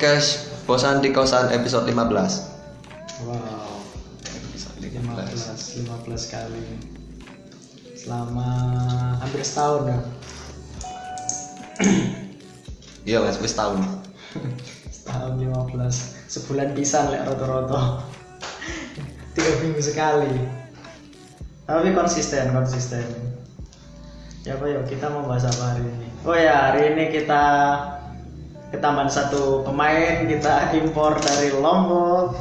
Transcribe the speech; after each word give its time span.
Podcast 0.00 0.64
Bosan 0.64 1.04
di 1.04 1.12
Kosan 1.12 1.52
episode 1.52 1.84
15 1.84 3.20
Wow, 3.28 3.84
Episode 4.24 4.80
15 4.80 5.84
15 5.84 6.32
kali. 6.32 6.64
Selama 7.92 8.48
hampir 9.20 9.44
setahun 9.44 9.92
ya. 9.92 10.00
Iya 13.12 13.20
mas, 13.20 13.36
wis 13.44 13.52
tahun 13.52 13.84
Setahun 14.96 15.36
15. 15.36 15.68
Sebulan 16.32 16.72
pisan 16.72 17.12
lek 17.12 17.28
roto-roto. 17.28 18.00
Tiga 19.36 19.52
minggu 19.60 19.84
sekali. 19.84 20.32
Tapi 21.68 21.92
konsisten, 21.92 22.56
konsisten. 22.56 23.04
Ya 24.48 24.56
apa 24.56 24.64
yuk 24.64 24.88
kita 24.88 25.12
mau 25.12 25.28
bahas 25.28 25.44
apa 25.44 25.76
hari 25.76 25.84
ini? 25.84 26.08
Oh 26.24 26.32
ya 26.32 26.72
hari 26.72 26.96
ini 26.96 27.12
kita 27.12 27.44
ketambahan 28.70 29.10
satu 29.10 29.66
pemain 29.66 30.24
kita 30.30 30.70
impor 30.78 31.18
dari 31.18 31.50
Lombok. 31.50 32.38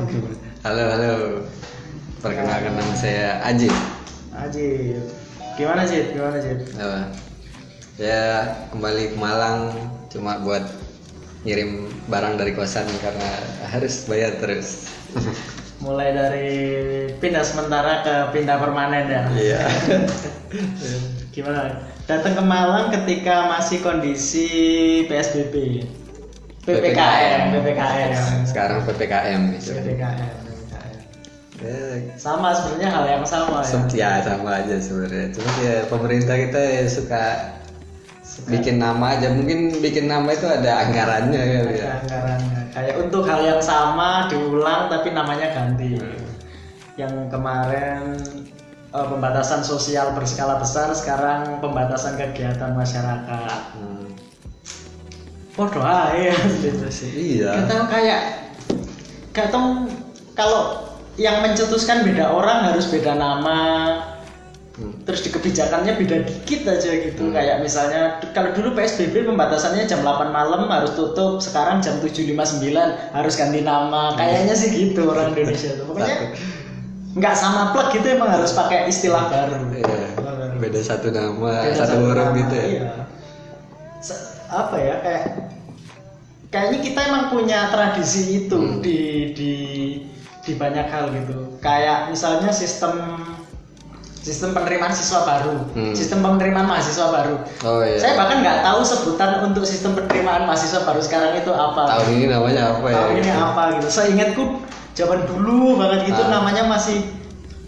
Halo 0.65 0.83
halo 0.91 1.13
Perkenalkan 2.21 2.75
nama 2.75 2.93
saya 2.93 3.41
Ajib 3.47 3.73
Ajib. 4.35 5.01
Gimana 5.57 5.87
sih? 5.87 6.13
Gimana 6.13 6.37
sih? 6.37 6.51
Apa? 6.77 7.15
Ya 7.97 8.23
kembali 8.69 9.15
ke 9.15 9.17
Malang 9.17 9.71
Cuma 10.11 10.37
buat 10.43 10.67
ngirim 11.47 11.87
barang 12.11 12.35
dari 12.37 12.51
kosan 12.53 12.85
karena 13.01 13.29
harus 13.71 14.05
bayar 14.05 14.37
terus 14.37 14.91
Mulai 15.79 16.11
dari 16.11 16.51
pindah 17.23 17.39
sementara 17.41 18.03
ke 18.03 18.15
pindah 18.35 18.59
permanen 18.59 19.07
ya. 19.07 19.23
Iya 19.31 19.61
Gimana? 21.31 21.87
Datang 22.03 22.35
ke 22.35 22.43
Malang 22.43 22.91
ketika 22.91 23.47
masih 23.47 23.79
kondisi 23.79 24.49
PSBB. 25.07 25.87
PPKM, 26.63 27.41
PPKM. 27.55 28.11
Sekarang 28.45 28.83
PPKM. 28.83 29.41
PPKM, 29.55 30.31
PPKM. 30.43 30.97
Ya, 31.59 31.79
Sama 32.15 32.55
sebenarnya 32.55 32.89
hal 32.91 33.05
yang 33.19 33.25
sama 33.27 33.59
ya. 33.59 33.83
ya 33.91 34.11
sama 34.23 34.63
aja 34.63 34.75
sebenarnya 34.79 35.27
cuma 35.35 35.51
ya 35.59 35.83
pemerintah 35.91 36.35
kita 36.39 36.55
ya 36.55 36.83
suka 36.87 37.23
bikin 38.47 38.79
nama 38.79 39.19
aja 39.19 39.35
mungkin 39.35 39.75
bikin 39.83 40.07
nama 40.07 40.31
itu 40.31 40.47
ada 40.47 40.87
anggarannya 40.87 41.41
ya 41.43 41.59
Ada 41.67 41.89
anggarannya. 42.05 42.61
Kayak 42.71 42.95
untuk 43.03 43.27
hal 43.27 43.41
yang 43.43 43.59
sama 43.59 44.31
diulang 44.31 44.87
tapi 44.87 45.11
namanya 45.11 45.51
ganti. 45.51 45.99
Yang 46.95 47.27
kemarin 47.27 48.15
eh, 48.95 49.07
pembatasan 49.11 49.65
sosial 49.65 50.15
berskala 50.15 50.61
besar, 50.61 50.93
sekarang 50.95 51.59
pembatasan 51.59 52.15
kegiatan 52.15 52.71
masyarakat. 52.77 53.59
Hmm. 53.75 54.08
Podo 55.59 55.79
aja 55.83 56.31
gitu 56.57 56.87
sih. 56.87 57.11
iya 57.35 57.51
Gak 57.53 57.67
tahu 57.67 57.83
kayak 57.91 58.21
gak 59.29 59.47
tahu 59.51 59.91
kalau 60.31 60.87
yang 61.15 61.43
mencetuskan 61.43 62.01
beda 62.01 62.31
orang 62.31 62.63
harus 62.65 62.87
beda 62.87 63.11
nama 63.13 63.59
Hmm. 64.71 64.95
terus 65.03 65.19
di 65.19 65.29
kebijakannya 65.29 65.99
beda 65.99 66.23
dikit 66.23 66.63
aja 66.63 66.87
gitu 66.87 67.27
Hmm. 67.27 67.35
kayak 67.35 67.59
misalnya 67.59 68.15
kalau 68.31 68.55
dulu 68.55 68.71
PSBB 68.71 69.27
pembatasannya 69.27 69.83
jam 69.83 69.99
8 69.99 70.31
malam 70.31 70.71
harus 70.71 70.95
tutup 70.95 71.43
sekarang 71.43 71.83
jam 71.83 71.99
7.59 71.99 72.71
harus 73.11 73.33
ganti 73.35 73.59
nama 73.59 74.15
kayaknya 74.15 74.55
sih 74.55 74.71
gitu 74.71 75.03
orang 75.03 75.29
Indonesia 75.35 75.75
tuh 75.75 75.83
pokoknya 75.83 76.31
nggak 77.11 77.35
sama 77.35 77.75
plek 77.75 77.91
gitu 77.91 78.07
emang 78.07 78.31
harus 78.31 78.55
pakai 78.55 78.87
istilah 78.87 79.27
baru 79.27 79.67
Iya. 79.75 80.07
beda 80.55 80.79
satu 80.79 81.11
nama 81.11 81.51
Beda 81.59 81.75
satu 81.77 81.95
huruf 81.99 82.15
nama, 82.25 82.39
gitu 82.39 82.55
ya 82.55 82.67
iya. 82.69 82.91
Apa 84.49 84.75
ya 84.75 84.95
kayak 84.99 85.23
kayaknya 86.49 86.79
kita 86.81 86.99
emang 87.05 87.23
punya 87.29 87.69
tradisi 87.69 88.21
itu 88.41 88.57
Hmm. 88.57 88.81
di 88.81 88.99
di 89.31 89.53
di 90.39 90.51
banyak 90.53 90.87
hal 90.87 91.13
gitu 91.13 91.61
kayak 91.61 92.09
misalnya 92.09 92.49
sistem 92.49 92.97
sistem 94.19 94.51
penerimaan 94.51 94.89
siswa 94.91 95.21
baru 95.23 95.53
Hmm. 95.71 95.93
sistem 95.93 96.19
penerimaan 96.19 96.65
mahasiswa 96.65 97.07
baru 97.07 97.37
oh 97.63 97.81
iya 97.81 98.01
saya 98.01 98.13
bahkan 98.17 98.41
nggak 98.41 98.59
tahu 98.63 98.79
sebutan 98.83 99.31
untuk 99.45 99.63
sistem 99.63 99.93
penerimaan 99.93 100.43
mahasiswa 100.43 100.81
baru 100.81 100.99
sekarang 100.99 101.37
itu 101.37 101.51
apa 101.51 101.81
tahun 101.87 102.09
ini 102.11 102.25
namanya 102.27 102.63
apa 102.73 102.85
ya 102.87 102.95
tahun 102.97 103.13
ini 103.15 103.31
apa 103.31 103.61
gitu 103.77 103.87
saya 103.87 104.07
ingatku 104.09 104.43
zaman 104.91 105.19
dulu 105.23 105.77
banget 105.77 106.09
gitu 106.09 106.21
Ah. 106.25 106.29
namanya 106.33 106.63
masih 106.65 106.97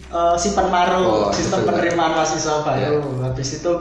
uh, 0.09 0.33
si 0.35 0.51
penmaru 0.51 1.29
Oh, 1.29 1.31
sistem 1.31 1.61
betul. 1.61 1.69
penerimaan 1.71 2.11
mahasiswa 2.13 2.55
baru 2.61 2.99
habis 3.21 3.49
itu 3.55 3.71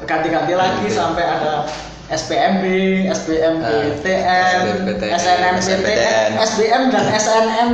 ganti-ganti 0.00 0.54
lagi 0.54 0.86
Ganti. 0.86 0.94
sampai 0.94 1.24
ada 1.26 1.66
SPMB, 2.06 2.64
SBMPTN, 3.10 4.54
SNMPTN, 5.10 6.30
SBM 6.38 6.82
dan 6.94 7.04
SNM 7.10 7.70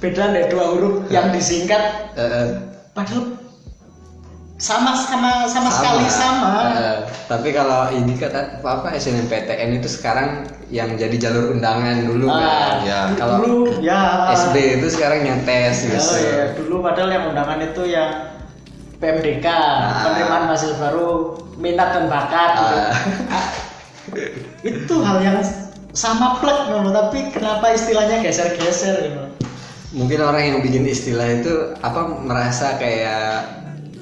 beda 0.00 0.24
deh 0.32 0.48
dua 0.48 0.64
huruf 0.72 0.94
yang 1.12 1.28
disingkat. 1.34 2.14
Eh, 2.16 2.22
eh, 2.22 2.46
padahal 2.96 3.36
sama 4.58 4.90
sama 4.96 5.44
sama, 5.46 5.68
sekali 5.68 6.06
sama. 6.08 6.52
Eh, 6.80 6.96
tapi 7.28 7.52
kalau 7.52 7.92
ini 7.92 8.16
kata 8.16 8.64
apa 8.64 8.88
SNMPTN 8.96 9.78
itu 9.84 9.88
sekarang 9.90 10.48
yang 10.72 10.96
jadi 10.96 11.28
jalur 11.28 11.52
undangan 11.52 12.08
dulu 12.08 12.26
Ah, 12.32 12.40
kan. 12.40 12.76
ya. 12.88 13.00
Kalau 13.20 13.36
dulu 13.44 13.84
ya. 13.84 14.32
SD 14.32 14.80
itu 14.80 14.88
sekarang 14.96 15.28
yang 15.28 15.44
tes 15.44 15.84
Oh 15.84 15.92
gitu 15.92 16.12
iya, 16.24 16.44
dulu 16.56 16.80
padahal 16.80 17.10
yang 17.12 17.24
undangan 17.30 17.60
itu 17.60 17.82
yang 17.84 18.10
PMDK, 18.98 19.46
Ah. 19.46 20.02
penerimaan 20.04 20.50
mahasiswa 20.50 20.76
baru, 20.76 21.38
minat 21.56 21.94
dan 21.94 22.04
bakat 22.06 22.50
gitu. 22.54 22.76
Ah. 22.76 22.92
Ah, 23.30 23.46
itu 24.74 24.94
hal 25.00 25.18
yang 25.20 25.38
sama 25.92 26.38
plek 26.38 26.68
ngono, 26.68 26.90
tapi 26.90 27.30
kenapa 27.30 27.70
istilahnya 27.70 28.20
geser-geser 28.20 28.96
gitu. 29.02 29.22
mungkin 29.88 30.20
orang 30.20 30.42
yang 30.44 30.58
bikin 30.60 30.84
istilah 30.84 31.40
itu 31.40 31.48
apa 31.80 32.04
merasa 32.20 32.76
kayak 32.76 33.40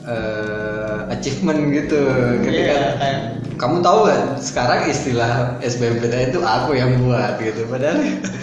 eh, 0.02 0.98
achievement 1.08 1.70
gitu 1.70 2.02
ketika 2.42 2.74
Iya, 2.74 2.88
kayak 2.98 3.18
kamu 3.54 3.76
tahu 3.80 4.10
kan 4.10 4.20
sekarang 4.36 4.90
istilah 4.90 5.32
SBMPTN 5.62 6.34
itu 6.34 6.40
aku 6.42 6.74
yang 6.74 6.90
buat 7.00 7.38
gitu 7.38 7.70
padahal 7.70 8.02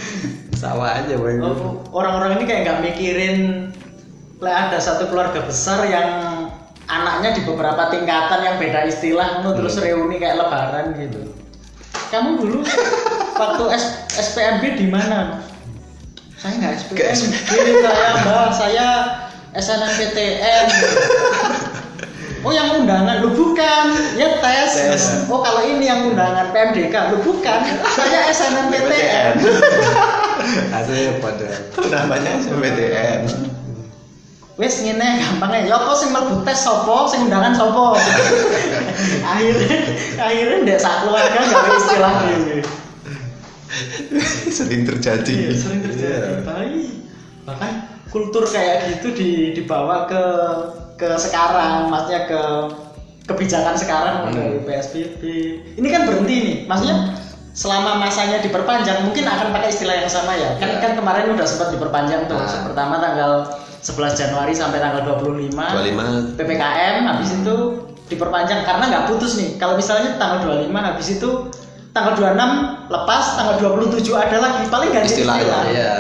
sama 0.64 1.04
aja 1.04 1.20
bang 1.20 1.44
oh, 1.44 1.84
orang-orang 1.92 2.40
ini 2.40 2.44
kayak 2.48 2.62
nggak 2.64 2.80
mikirin 2.82 3.38
ada 4.52 4.78
satu 4.82 5.08
keluarga 5.08 5.40
besar 5.48 5.88
yang 5.88 6.10
anaknya 6.90 7.40
di 7.40 7.42
beberapa 7.48 7.88
tingkatan 7.88 8.44
yang 8.44 8.56
beda 8.60 8.84
istilah 8.90 9.40
ngono 9.40 9.56
terus 9.56 9.80
Hmm. 9.80 9.86
reuni 9.88 10.20
kayak 10.20 10.42
lebaran 10.42 10.98
gitu. 11.00 11.32
Kamu 12.12 12.38
dulu 12.38 12.60
waktu 13.40 13.64
S, 13.74 13.86
SPMB 14.12 14.64
di 14.78 14.88
mana? 14.92 15.42
Saya 16.38 16.60
nggak 16.60 16.74
SPMB, 16.76 17.48
saya 17.80 18.10
mbak, 18.20 18.48
saya 18.52 18.88
SNMPTN. 19.56 20.66
Oh 22.44 22.52
yang 22.52 22.84
undangan, 22.84 23.24
lu 23.24 23.32
bukan, 23.32 23.96
ya 24.20 24.36
tes. 24.44 24.76
Tes. 24.76 25.04
Oh 25.32 25.40
kalau 25.40 25.64
ini 25.64 25.88
yang 25.88 26.12
undangan 26.12 26.52
PMDK, 26.52 27.16
lu 27.16 27.24
bukan, 27.24 27.60
saya 27.96 28.28
SNMPTN. 28.36 29.34
asli 30.76 31.24
pada 31.24 31.50
namanya 31.88 32.36
SBMPTN 32.44 33.22
Wes 34.54 34.86
ngene 34.86 35.18
gampangnya, 35.18 35.66
ya 35.66 35.78
kok 35.82 35.98
sing 35.98 36.14
mlebu 36.14 36.46
tes 36.46 36.62
sapa, 36.62 37.10
sing 37.10 37.26
undangan 37.26 37.58
sapa. 37.58 37.98
akhirnya 39.34 39.78
akhirnya 40.22 40.58
ndek 40.62 40.78
sak 40.78 40.96
keluarga 41.02 41.40
gawe 41.42 41.70
istilah 41.74 42.14
ini. 42.30 42.58
sering 44.58 44.86
terjadi 44.86 45.34
Iya, 45.50 45.52
sering 45.58 45.82
terjadi. 45.82 46.46
Baik. 46.46 46.86
Bahkan 47.50 47.72
kultur 48.14 48.46
kayak 48.46 48.94
gitu 48.94 49.08
di, 49.18 49.30
dibawa 49.58 50.06
ke 50.06 50.24
ke 51.02 51.10
sekarang, 51.18 51.90
maksudnya 51.90 52.30
ke 52.30 52.42
kebijakan 53.26 53.74
sekarang 53.74 54.16
Hmm. 54.30 54.34
dari 54.38 54.58
PSBB. 54.62 55.22
Ini 55.82 55.88
kan 55.90 56.02
berhenti 56.06 56.36
nih, 56.46 56.58
maksudnya 56.70 57.18
selama 57.58 57.98
masanya 57.98 58.38
diperpanjang 58.42 59.02
mungkin 59.02 59.26
akan 59.26 59.50
pakai 59.50 59.74
istilah 59.74 59.98
yang 59.98 60.12
sama 60.14 60.38
ya. 60.38 60.62
Kan 60.62 60.70
Ya. 60.70 60.78
kan 60.78 60.92
kemarin 60.94 61.34
udah 61.34 61.48
sempat 61.50 61.74
diperpanjang 61.74 62.30
tuh. 62.30 62.38
Nah. 62.38 62.70
Pertama 62.70 63.02
tanggal 63.02 63.32
11 63.84 64.16
Januari 64.16 64.56
sampai 64.56 64.80
tanggal 64.80 65.04
25. 65.20 65.52
25 65.52 66.40
PPKM 66.40 66.96
habis 67.04 67.30
itu 67.36 67.56
diperpanjang 68.06 68.64
karena 68.64 68.84
nggak 68.88 69.06
putus 69.08 69.36
nih. 69.36 69.60
Kalau 69.60 69.76
misalnya 69.76 70.16
tanggal 70.16 70.40
25 70.64 70.72
habis 70.72 71.08
itu 71.12 71.30
tanggal 71.92 72.16
26 72.16 72.90
lepas, 72.90 73.24
tanggal 73.36 73.56
27 73.60 74.08
ada 74.16 74.38
lagi 74.40 74.64
paling 74.66 74.90
ganti 74.90 75.08
Istilah, 75.12 75.36
istilah. 75.38 75.64
Iya. 75.70 75.94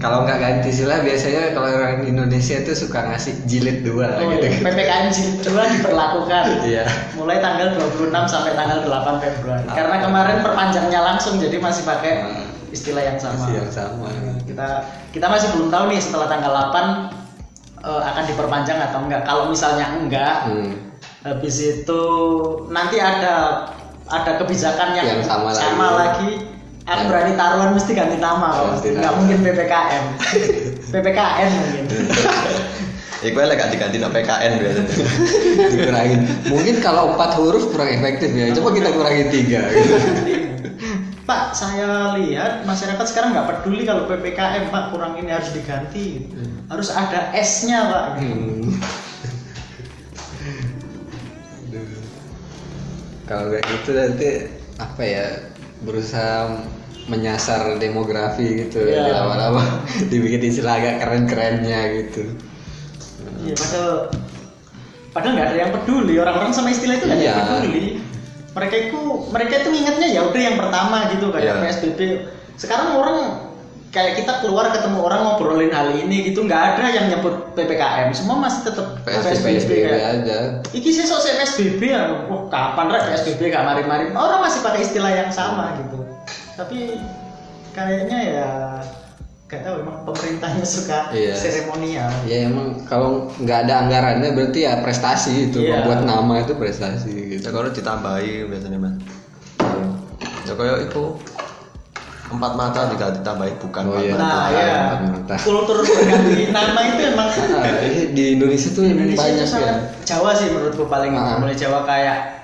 Kalau 0.00 0.24
nggak 0.24 0.38
ganti 0.40 0.72
istilah 0.72 1.04
biasanya 1.04 1.52
kalau 1.52 1.68
orang 1.68 2.08
Indonesia 2.08 2.56
tuh 2.64 2.72
suka 2.72 3.04
ngasih 3.06 3.44
jilid 3.44 3.84
dua 3.84 4.16
Oh, 4.16 4.32
gitu. 4.32 4.48
iya. 4.48 4.64
PPKM 4.64 5.06
jilid 5.12 5.36
2 5.44 5.74
diberlakukan. 5.76 6.44
Iya. 6.64 6.84
Mulai 7.12 7.36
tanggal 7.38 7.68
26 7.76 8.08
sampai 8.24 8.56
tanggal 8.56 8.80
8 8.80 9.20
Februari. 9.20 9.68
Ah. 9.68 9.76
Karena 9.76 9.96
kemarin 10.00 10.36
perpanjangnya 10.40 11.00
langsung 11.04 11.36
jadi 11.36 11.60
masih 11.60 11.84
pakai 11.84 12.12
Hmm. 12.24 12.72
istilah 12.72 13.04
yang 13.04 13.20
sama. 13.20 13.44
Masih 13.44 13.54
yang 13.60 13.68
sama. 13.70 14.08
Kita 14.50 14.68
kita 15.10 15.26
masih 15.26 15.48
belum 15.54 15.68
tahu 15.68 15.84
nih 15.88 15.98
setelah 15.98 16.26
tanggal 16.26 16.50
8 16.50 17.14
eh, 17.80 18.02
akan 18.04 18.24
diperpanjang 18.26 18.78
atau 18.82 18.98
enggak. 19.00 19.22
Kalau 19.22 19.48
misalnya 19.48 19.86
enggak, 19.94 20.34
Hmm. 20.44 20.72
habis 21.22 21.56
itu 21.58 22.02
nanti 22.68 22.96
ada 22.96 23.64
ada 24.04 24.32
kebijakan 24.36 24.92
yang, 24.92 25.06
Yang 25.16 25.30
sama 25.30 25.54
lagi. 25.54 25.94
lagi 25.94 26.30
aku 26.82 27.02
Ya. 27.04 27.08
berani 27.08 27.32
taruhan 27.36 27.70
mesti 27.70 27.92
ganti 27.94 28.18
nama 28.18 28.50
kok 28.50 28.66
Ganti 28.74 28.88
nggak 28.90 29.12
mungkin 29.14 29.38
PPKM 29.38 30.04
PPKN 30.90 31.48
mungkin 31.60 31.84
Iku 33.20 33.36
lek 33.36 33.52
gak 33.54 33.68
diganti 33.68 34.00
no 34.00 34.08
PKN 34.08 34.52
biasanya. 34.58 34.92
dikurangin 35.70 36.20
mungkin 36.48 36.74
kalau 36.80 37.12
empat 37.14 37.36
huruf 37.36 37.68
kurang 37.68 37.92
efektif 37.92 38.32
ya 38.32 38.48
coba 38.50 38.68
kita 38.72 38.88
kurangin 38.90 39.28
tiga 39.28 39.60
gitu. 39.68 39.94
Pak 41.30 41.54
saya 41.54 42.10
lihat 42.18 42.66
masyarakat 42.66 43.06
sekarang 43.06 43.30
nggak 43.30 43.46
peduli 43.46 43.86
kalau 43.86 44.02
PPKM 44.04 44.66
Pak 44.68 44.90
kurang 44.90 45.14
ini 45.14 45.30
harus 45.30 45.54
diganti 45.54 46.26
harus 46.66 46.90
ada 46.90 47.30
S-nya 47.38 47.86
Pak 47.86 48.06
Hmm. 48.18 48.66
Kalau 53.24 53.46
kayak 53.46 53.62
gitu 53.62 53.90
nanti 53.94 54.28
apa 54.82 55.02
ya 55.06 55.26
berusaha 55.86 56.50
menyasar 57.06 57.78
demografi 57.78 58.66
gitu 58.66 58.82
Iya. 58.82 59.06
di 59.06 59.12
lama-lama 59.14 59.62
dibikin 60.10 60.42
istilah 60.42 60.82
agak 60.82 60.94
keren-kerennya 60.98 61.80
gitu. 62.02 62.22
Iya, 63.46 63.54
padahal 63.54 63.90
padahal 65.10 65.32
nggak 65.38 65.46
ada 65.46 65.58
yang 65.58 65.72
peduli 65.74 66.14
orang-orang 66.18 66.50
sama 66.50 66.74
istilah 66.74 66.98
itu 66.98 67.06
nggak 67.06 67.18
ada 67.18 67.24
yang 67.24 67.38
Iya. 67.38 67.46
peduli. 67.54 67.84
Mereka 68.50 68.74
itu 68.90 69.00
mereka 69.30 69.52
itu 69.62 69.70
ingatnya 69.70 70.08
ya 70.10 70.20
udah 70.26 70.40
yang 70.42 70.56
pertama 70.58 70.96
gitu 71.14 71.30
kayak 71.30 71.46
Iya. 71.46 71.62
PSBB. 71.62 72.00
Sekarang 72.58 72.98
orang 72.98 73.18
kayak 73.90 74.22
kita 74.22 74.38
keluar 74.42 74.70
ketemu 74.70 75.02
orang 75.02 75.20
ngobrolin 75.26 75.74
hal 75.74 75.90
ini 75.94 76.30
gitu 76.30 76.46
nggak 76.46 76.62
ada 76.74 76.84
yang 76.94 77.06
nyebut 77.10 77.54
PPKM. 77.58 78.10
Semua 78.14 78.38
masih 78.38 78.70
tetap 78.70 79.02
PSBB, 79.02 79.42
PSBB 79.42 79.70
kayak 79.86 80.06
aja. 80.22 80.36
Iki 80.70 80.90
sesok 80.94 81.18
saya 81.18 81.34
PSBB 81.42 81.82
ya, 81.90 82.02
wah 82.30 82.46
kapan 82.46 82.86
rek 82.90 83.02
PSBB 83.10 83.50
gak 83.50 83.66
mari-mari. 83.66 84.14
Orang 84.14 84.46
masih 84.46 84.62
pakai 84.62 84.86
istilah 84.86 85.10
yang 85.10 85.30
sama 85.34 85.74
gitu. 85.82 86.06
Tapi 86.54 86.98
kayaknya 87.74 88.18
ya 88.18 88.48
gak 89.50 89.66
tahu 89.66 89.82
emang 89.82 90.06
pemerintahnya 90.06 90.62
suka 90.62 91.10
Iya. 91.10 91.34
seremonial. 91.34 92.06
Ya 92.22 92.46
emang 92.46 92.86
kalau 92.86 93.34
nggak 93.34 93.66
ada 93.66 93.82
anggarannya 93.82 94.30
berarti 94.30 94.62
ya 94.62 94.78
prestasi 94.78 95.50
itu 95.50 95.58
Iya. 95.60 95.82
membuat 95.82 96.06
nama 96.06 96.34
itu 96.38 96.54
prestasi 96.54 97.10
gitu. 97.34 97.42
Ya 97.42 97.50
kalau 97.50 97.68
ditambahi 97.68 98.46
biasanya 98.46 98.78
mas. 98.78 98.94
Ya 100.46 100.54
kayak 100.54 100.86
itu 100.86 101.02
empat 102.30 102.52
mata 102.54 102.80
juga 102.88 103.10
ditambahi 103.10 103.58
bukan 103.58 103.82
Oh 103.84 103.98
iya. 103.98 104.14
Nah 104.14 104.22
Mata, 104.22 104.42
ya, 104.54 104.78
mata. 105.02 105.34
kultur 105.36 105.82
berganti 105.82 106.42
nama 106.48 106.80
itu 106.86 107.00
emang 107.04 107.28
Ah, 107.58 107.82
ini 107.82 108.02
di 108.14 108.24
Indonesia 108.38 108.70
tuh 108.70 108.86
Indonesia 108.86 109.18
banyak 109.18 109.44
itu 109.44 109.58
ya. 109.58 109.74
Jawa 110.06 110.30
sih 110.32 110.46
menurutku 110.48 110.86
paling 110.86 111.10
Ah. 111.12 111.42
mulai 111.42 111.58
Jawa 111.58 111.82
kayak 111.82 112.38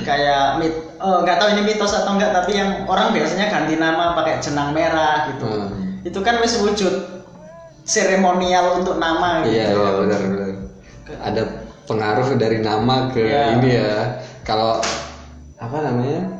kayak 0.00 0.56
mit 0.56 0.72
eh, 0.94 1.18
nggak 1.18 1.36
tahu 1.36 1.48
ini 1.50 1.62
mitos 1.66 1.92
atau 1.92 2.14
enggak 2.14 2.32
tapi 2.32 2.54
yang 2.54 2.86
orang 2.86 3.10
biasanya 3.10 3.50
ganti 3.50 3.76
nama 3.76 4.14
pakai 4.14 4.38
jenang 4.38 4.70
merah 4.70 5.28
gitu 5.28 5.44
Hmm. 5.44 5.79
Itu 6.02 6.18
kan 6.18 6.38
wis 6.38 6.56
wujud 6.56 6.94
seremonial 7.82 8.78
untuk 8.78 8.96
nama 8.96 9.42
gitu 9.42 9.52
Iya, 9.52 9.66
iya 9.70 9.90
benar 9.96 10.20
benar. 10.22 10.48
Ada 11.20 11.42
pengaruh 11.84 12.28
dari 12.34 12.58
nama 12.60 13.10
ke 13.10 13.20
Iya. 13.20 13.44
ini 13.56 13.70
ya. 13.72 13.94
Kalau 14.40 14.78
apa 15.56 15.78
namanya? 15.80 16.38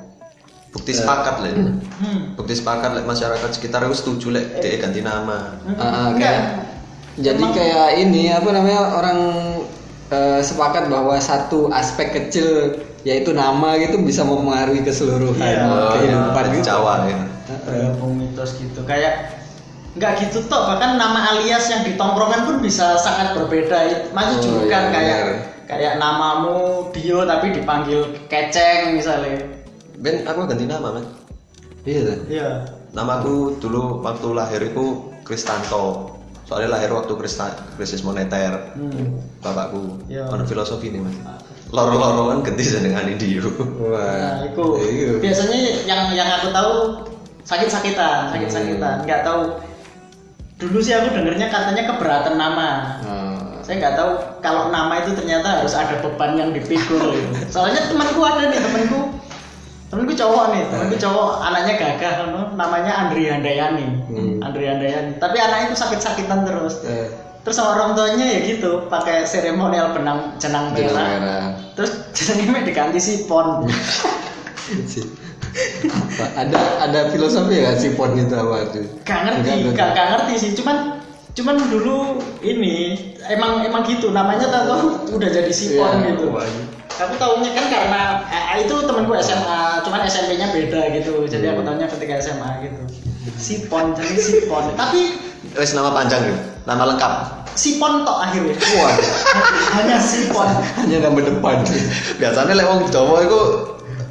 Bukti 0.71 0.95
sepakat 0.95 1.43
lek. 1.43 1.55
hmm. 1.59 2.39
Bukti 2.39 2.55
sepakat 2.55 2.95
lek 2.95 3.05
masyarakat 3.05 3.51
sekitar 3.51 3.83
itu 3.83 3.97
setuju 3.97 4.27
lek 4.31 4.47
dia 4.59 4.79
ganti 4.79 5.03
nama. 5.03 5.59
Ah, 5.75 6.09
Enggak. 6.09 6.17
kayak 6.17 6.43
jadi 7.19 7.43
Emang- 7.43 7.53
kayak 7.53 7.89
ini 7.99 8.23
apa 8.31 8.49
namanya 8.49 8.81
orang 8.95 9.19
eh, 10.09 10.41
sepakat 10.41 10.87
bahwa 10.87 11.19
satu 11.19 11.71
aspek 11.71 12.11
kecil 12.13 12.47
yaitu 13.03 13.33
nama 13.33 13.75
gitu 13.77 13.99
bisa 14.01 14.23
mempengaruhi 14.23 14.81
keseluruhan 14.81 15.35
Iya. 15.41 15.67
Oh, 15.67 15.91
kehidupan 15.93 16.45
ya, 16.45 16.53
gitu. 16.53 16.65
Jawa 16.65 16.95
ya. 17.05 17.19
bergabung 17.61 18.15
mitos 18.15 18.55
gitu 18.55 18.81
kayak 18.85 19.40
nggak 19.91 20.13
gitu 20.21 20.39
toh 20.47 20.63
bahkan 20.67 20.95
nama 20.95 21.35
alias 21.35 21.67
yang 21.67 21.83
di 21.83 21.95
tongkrongan 21.95 22.47
pun 22.47 22.57
bisa 22.59 22.95
sangat 22.97 23.35
berbeda 23.35 23.79
masih 24.11 24.37
Oh, 24.39 24.41
julukan 24.41 24.83
iya, 24.83 24.93
kayak 24.93 25.19
benar. 25.21 25.39
kayak 25.67 25.93
namamu 25.97 26.59
Dio 26.91 27.23
tapi 27.23 27.51
dipanggil 27.51 28.01
keceng 28.27 28.95
misalnya 28.95 29.43
Ben 29.95 30.25
aku 30.25 30.47
ganti 30.47 30.65
nama 30.65 30.95
mas. 30.95 31.05
Iya. 31.83 32.17
iya 32.25 32.49
Namaku 32.91 33.59
dulu 33.59 34.01
waktu 34.01 34.29
lahir 34.33 34.61
itu 34.65 34.85
Kristanto. 35.23 36.17
Soalnya 36.43 36.75
lahir 36.75 36.91
waktu 36.91 37.13
krista- 37.15 37.55
krisis 37.77 38.01
moneter. 38.01 38.75
hmm. 38.75 39.21
Bapakku. 39.39 40.01
Iya. 40.07 40.27
Ono 40.27 40.43
filosofi 40.43 40.89
nih 40.89 40.99
mas. 40.99 41.15
Loro-loro 41.69 42.33
kan 42.33 42.43
ganti 42.43 42.65
jenengan 42.65 43.07
Indio. 43.07 43.47
Wah. 43.79 44.01
Nah, 44.01 44.37
itu 44.43 44.65
Iya. 44.81 45.11
biasanya 45.21 45.59
yang 45.85 46.03
yang 46.11 46.29
aku 46.33 46.49
tahu 46.49 46.73
sakit-sakitan, 47.45 48.31
sakit-sakitan. 48.31 49.05
Nggak 49.05 49.21
tahu. 49.23 49.43
Dulu 50.61 50.77
sih 50.85 50.93
aku 50.93 51.09
dengernya 51.17 51.49
katanya 51.49 51.89
keberatan 51.89 52.37
nama. 52.37 52.69
Oh. 53.09 53.65
Saya 53.65 53.81
nggak 53.81 53.95
tahu 53.97 54.11
kalau 54.45 54.69
nama 54.69 55.01
itu 55.01 55.17
ternyata 55.17 55.65
harus 55.65 55.73
ada 55.73 56.05
beban 56.05 56.37
yang 56.37 56.53
dipikul. 56.53 57.17
Soalnya 57.55 57.89
temanku 57.89 58.21
ada 58.21 58.53
nih 58.53 58.61
temanku, 58.61 59.17
temanku 59.89 60.13
cowok 60.13 60.45
nih, 60.53 60.63
temanku 60.69 60.97
cowok 61.01 61.29
anaknya 61.41 61.75
gagah, 61.81 62.15
no? 62.29 62.43
namanya 62.61 62.93
Andri 63.09 63.33
Handayani. 63.33 63.87
Hmm. 64.13 64.45
Andri 64.45 64.69
Handayani. 64.69 65.17
Tapi 65.17 65.37
anaknya 65.41 65.73
itu 65.73 65.79
sakit-sakitan 65.81 66.45
terus. 66.45 66.85
Eh, 66.85 67.09
Terus 67.41 67.57
sama 67.57 67.73
orang 67.73 67.97
tuanya 67.97 68.27
ya 68.37 68.39
gitu, 68.45 68.85
pakai 68.93 69.25
seremonial 69.25 69.97
benang 69.97 70.37
jenang 70.37 70.77
merah. 70.77 71.57
Terus 71.73 72.13
jenengnya 72.13 72.61
diganti 72.69 73.01
sipon. 73.01 73.65
Si-? 75.51 75.91
Ada 76.33 76.59
ada 76.81 77.01
filosofi 77.09 77.59
ya 77.59 77.75
si 77.75 77.93
pon 77.93 78.15
itu 78.15 78.31
apa 78.31 78.71
tuh? 78.71 78.85
gak 79.03 79.21
ngerti, 79.25 79.51
Enggak, 79.67 79.75
gak, 79.75 79.89
gak 79.93 80.07
ngerti 80.13 80.33
sih. 80.39 80.51
Cuman 80.55 81.01
cuman 81.31 81.57
dulu 81.65 82.19
ini 82.41 82.99
emang 83.25 83.63
emang 83.63 83.83
gitu 83.85 84.11
namanya 84.11 84.47
tahu 84.47 85.11
udah 85.11 85.29
jadi 85.29 85.51
sipon 85.51 86.01
Iya. 86.01 86.15
gitu. 86.15 86.27
Wah. 86.31 86.47
Aku 87.01 87.17
tahunya 87.17 87.51
kan 87.51 87.65
karena 87.67 88.03
eh, 88.29 88.61
itu 88.61 88.75
temanku 88.79 89.17
SMA, 89.17 89.61
cuman 89.81 90.05
SMP-nya 90.05 90.51
beda 90.51 90.81
gitu. 90.93 91.25
Jadi 91.25 91.47
aku 91.49 91.63
tahunya 91.63 91.87
ketika 91.89 92.15
SMA 92.21 92.51
gitu. 92.61 92.81
Sipon, 93.35 93.95
jadi 93.95 94.15
sipon. 94.15 94.65
Tapi 94.81 95.17
Wes 95.51 95.73
nama 95.73 95.91
panjang 95.91 96.21
gitu. 96.23 96.39
Nama 96.63 96.85
lengkap. 96.87 97.15
sipon 97.51 98.05
tok 98.05 98.19
akhirnya. 98.21 98.55
Wah, 98.77 98.95
Hanya 99.77 99.97
sipon. 99.99 100.47
hanya 100.77 100.99
nama 101.03 101.19
depan. 101.19 101.57
Biasanya 102.17 102.53
lek 102.55 102.63
wong 102.65 102.87
Jawa 102.87 103.25
itu 103.25 103.41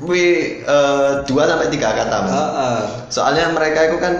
wi 0.01 0.23
eh, 0.61 1.09
dua 1.23 1.43
sampai 1.45 1.67
tiga 1.67 1.91
kata 1.91 2.17
mas. 2.21 2.33
Heeh. 2.33 2.79
Soalnya 3.09 3.51
mereka 3.51 3.87
itu 3.87 3.97
kan 3.97 4.13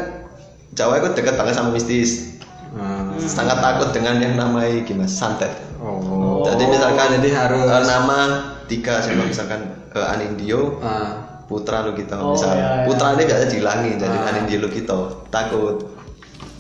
Jawa 0.69 1.01
itu 1.01 1.12
dekat 1.13 1.36
banget 1.36 1.53
sama 1.53 1.69
mistis. 1.69 2.39
Hmm. 2.69 3.17
Sangat 3.17 3.59
takut 3.59 3.89
dengan 3.89 4.21
yang 4.21 4.38
namanya 4.38 4.86
gimana 4.86 5.09
santet. 5.09 5.50
Oh. 5.81 6.45
Jadi 6.45 6.63
misalkan 6.67 7.17
jadi 7.19 7.29
harus 7.36 7.65
eh, 7.65 7.83
nama 7.83 8.17
tiga 8.65 9.01
siapa 9.01 9.25
misalkan 9.25 9.62
eh, 9.89 10.05
Anindyo, 10.05 10.77
Ah. 10.79 11.41
putra 11.50 11.81
lu 11.81 11.98
kita 11.98 12.13
Oh, 12.15 12.38
misal 12.38 12.53
iya, 12.53 12.62
iya. 12.62 12.86
putra 12.86 13.17
ini 13.17 13.25
gak 13.25 13.39
ada 13.41 13.48
dihilangi 13.50 13.91
jadi 13.98 14.13
Ah. 14.15 14.29
Anindyo 14.29 14.57
lu 14.62 14.69
kita 14.69 14.95
takut. 15.27 15.98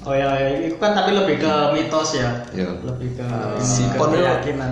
Oh 0.01 0.15
ya, 0.15 0.31
itu 0.57 0.79
kan 0.79 0.95
tapi 0.95 1.13
lebih 1.13 1.37
ke 1.37 1.51
mitos 1.69 2.17
ya. 2.17 2.41
Iya. 2.49 2.71
Lebih 2.81 3.09
ke, 3.13 3.23
Ah. 3.23 3.53
ke 3.53 3.61
Sipon 3.61 4.09
itu- 4.09 4.25
keyakinan. 4.25 4.71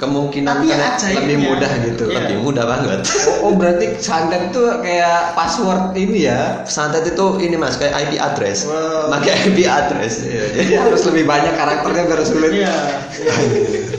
Kemungkinan 0.00 0.64
Tapi 0.64 1.12
lebih 1.12 1.36
mudah 1.44 1.72
gitu. 1.84 2.08
Iya. 2.08 2.24
lebih 2.24 2.36
mudah 2.40 2.64
banget. 2.64 3.04
Oh, 3.28 3.52
oh, 3.52 3.52
berarti 3.52 4.00
santet 4.00 4.48
tuh 4.48 4.80
kayak 4.80 5.36
password 5.36 5.92
ini 5.92 6.24
ya. 6.24 6.64
Santet 6.64 7.04
itu 7.04 7.36
ini 7.44 7.60
mas 7.60 7.76
kayak 7.76 8.08
IP 8.08 8.16
address. 8.16 8.64
Wow. 8.64 9.12
Pakai 9.12 9.52
IP 9.52 9.68
address. 9.68 10.24
Iya, 10.24 10.56
jadi 10.56 10.72
harus 10.80 11.04
lebih 11.04 11.28
banyak 11.28 11.52
karakternya 11.52 12.02
biar 12.08 12.20
sulit. 12.24 12.52
Iya. 12.56 12.76
iya. 13.20 13.34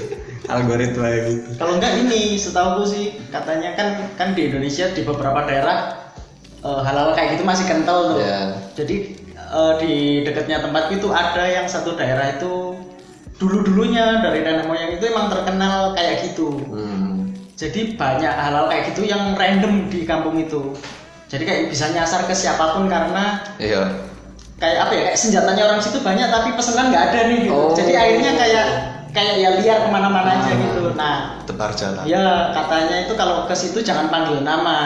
Algoritma 0.58 1.08
gitu. 1.29 1.50
Kalau 1.55 1.77
enggak 1.77 1.93
ini, 2.01 2.36
setahu 2.36 2.81
sih 2.81 3.22
katanya 3.29 3.77
kan 3.77 4.10
kan 4.17 4.34
di 4.34 4.50
Indonesia 4.50 4.89
di 4.89 5.05
beberapa 5.05 5.46
daerah 5.46 6.10
eh, 6.65 6.81
hal-hal 6.81 7.13
kayak 7.13 7.38
gitu 7.38 7.43
masih 7.46 7.70
kental 7.70 8.17
tuh. 8.17 8.25
Iya. 8.25 8.58
Jadi 8.74 8.96
eh, 9.38 9.74
di 9.77 9.93
dekatnya 10.25 10.65
tempat 10.65 10.89
itu 10.89 11.13
ada 11.13 11.46
yang 11.46 11.70
satu 11.70 11.93
daerah 11.93 12.34
itu 12.41 12.74
dulu-dulunya 13.41 14.21
dari 14.21 14.45
nenek 14.45 14.69
moyang 14.69 14.93
itu 14.93 15.03
emang 15.03 15.25
terkenal 15.27 15.98
kayak 15.98 16.29
gitu. 16.29 16.62
Hmm. 16.69 17.33
Jadi 17.57 17.98
banyak 17.98 18.29
hal-hal 18.31 18.69
kayak 18.69 18.93
gitu 18.93 19.01
yang 19.03 19.33
random 19.33 19.89
di 19.89 20.05
kampung 20.05 20.38
itu. 20.38 20.77
Jadi 21.25 21.41
kayak 21.41 21.62
bisa 21.67 21.89
nyasar 21.89 22.29
ke 22.29 22.33
siapa 22.33 22.77
pun 22.77 22.86
karena 22.86 23.41
Iya. 23.57 24.10
kayak 24.55 24.77
apa 24.79 24.91
ya 24.93 25.01
kayak 25.10 25.17
senjatanya 25.17 25.63
orang 25.65 25.81
situ 25.81 25.98
banyak 26.00 26.29
tapi 26.29 26.53
pesanan 26.53 26.93
nggak 26.93 27.05
ada 27.10 27.19
nih 27.27 27.39
gitu. 27.41 27.53
Oh. 27.55 27.74
Jadi 27.74 27.93
akhirnya 27.93 28.31
kayak 28.38 28.65
kayak 29.12 29.36
ya 29.36 29.50
liar 29.57 29.77
ke 29.81 29.89
mana-mana 29.89 30.38
aja 30.38 30.53
Ah. 30.53 30.57
gitu. 30.60 30.83
Nah 30.93 31.15
Tebar 31.43 31.71
jalan. 31.74 32.03
ya 32.05 32.25
katanya 32.53 32.95
itu 33.01 33.13
kalau 33.15 33.50
ke 33.50 33.55
situ 33.57 33.81
jangan 33.81 34.05
panggil 34.07 34.45
nama. 34.45 34.77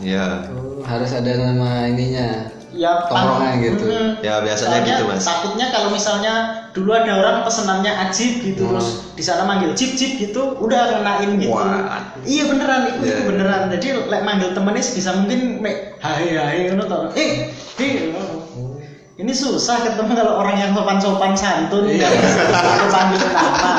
Iya. 0.00 0.48
Oh, 0.48 0.80
harus 0.80 1.12
ada 1.12 1.28
nama 1.28 1.84
ininya. 1.86 2.56
Ya 2.78 3.04
Tongkrongan 3.04 3.58
gitu. 3.58 3.84
Mm, 3.84 4.10
Ya, 4.22 4.38
biasanya 4.38 4.78
soalnya 4.78 4.90
gitu, 4.94 5.02
Mas. 5.04 5.22
takutnya 5.22 5.66
kalau 5.68 5.88
misalnya 5.90 6.34
dulu 6.70 6.94
ada 6.94 7.12
orang 7.18 7.36
pesenannya 7.42 7.90
ajib 8.06 8.38
gitu 8.40 8.62
Hmm. 8.62 8.78
terus 8.78 8.88
di 9.12 9.22
sana 9.22 9.42
manggil 9.42 9.74
cip 9.74 9.92
cip 9.92 10.14
gitu 10.16 10.54
udah 10.56 10.94
kenain 10.94 11.34
gitu 11.36 11.50
Wah. 11.50 12.06
iya 12.22 12.46
beneran 12.46 12.86
itu, 12.86 13.02
Iya, 13.02 13.10
itu 13.10 13.18
iya. 13.18 13.26
beneran 13.26 13.60
jadi 13.68 13.86
lek 14.06 14.22
manggil 14.22 14.48
temennya 14.52 14.82
bisa 14.84 15.10
mungkin 15.12 15.40
mek 15.58 15.98
hai 15.98 16.26
hai 16.32 16.58
ngono 16.70 16.84
toh 16.86 17.00
eh 17.12 17.50
eh 17.76 17.92
ngono. 18.08 18.78
ini 19.16 19.32
susah 19.34 19.82
ketemu 19.82 20.12
kalau 20.14 20.38
orang 20.38 20.54
yang 20.56 20.70
sopan 20.70 20.98
sopan 20.98 21.32
santun 21.34 21.82
Iya. 21.84 22.06
kan 22.06 22.86
panggil 22.88 23.26
nama 23.26 23.72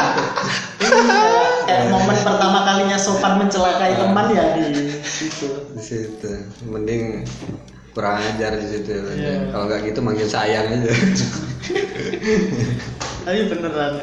ini 0.79 1.00
kayak, 1.63 1.84
momen 1.88 2.18
pertama 2.18 2.60
kalinya 2.65 2.98
sopan 2.98 3.38
mencelakai 3.38 3.96
teman 3.96 4.27
ya 4.29 4.44
di 4.53 4.65
situ 5.00 5.48
di 5.72 5.79
situ 5.79 6.32
mending 6.65 7.24
kurang 7.91 8.19
ajar 8.19 8.55
di 8.55 8.65
situ 8.67 8.91
Iya. 8.91 9.50
kalau 9.50 9.65
nggak 9.65 9.79
gitu 9.84 10.00
manggil 10.00 10.25
sayang 10.25 10.65
aja 10.69 10.89
tapi 13.25 13.39
beneran 13.48 13.93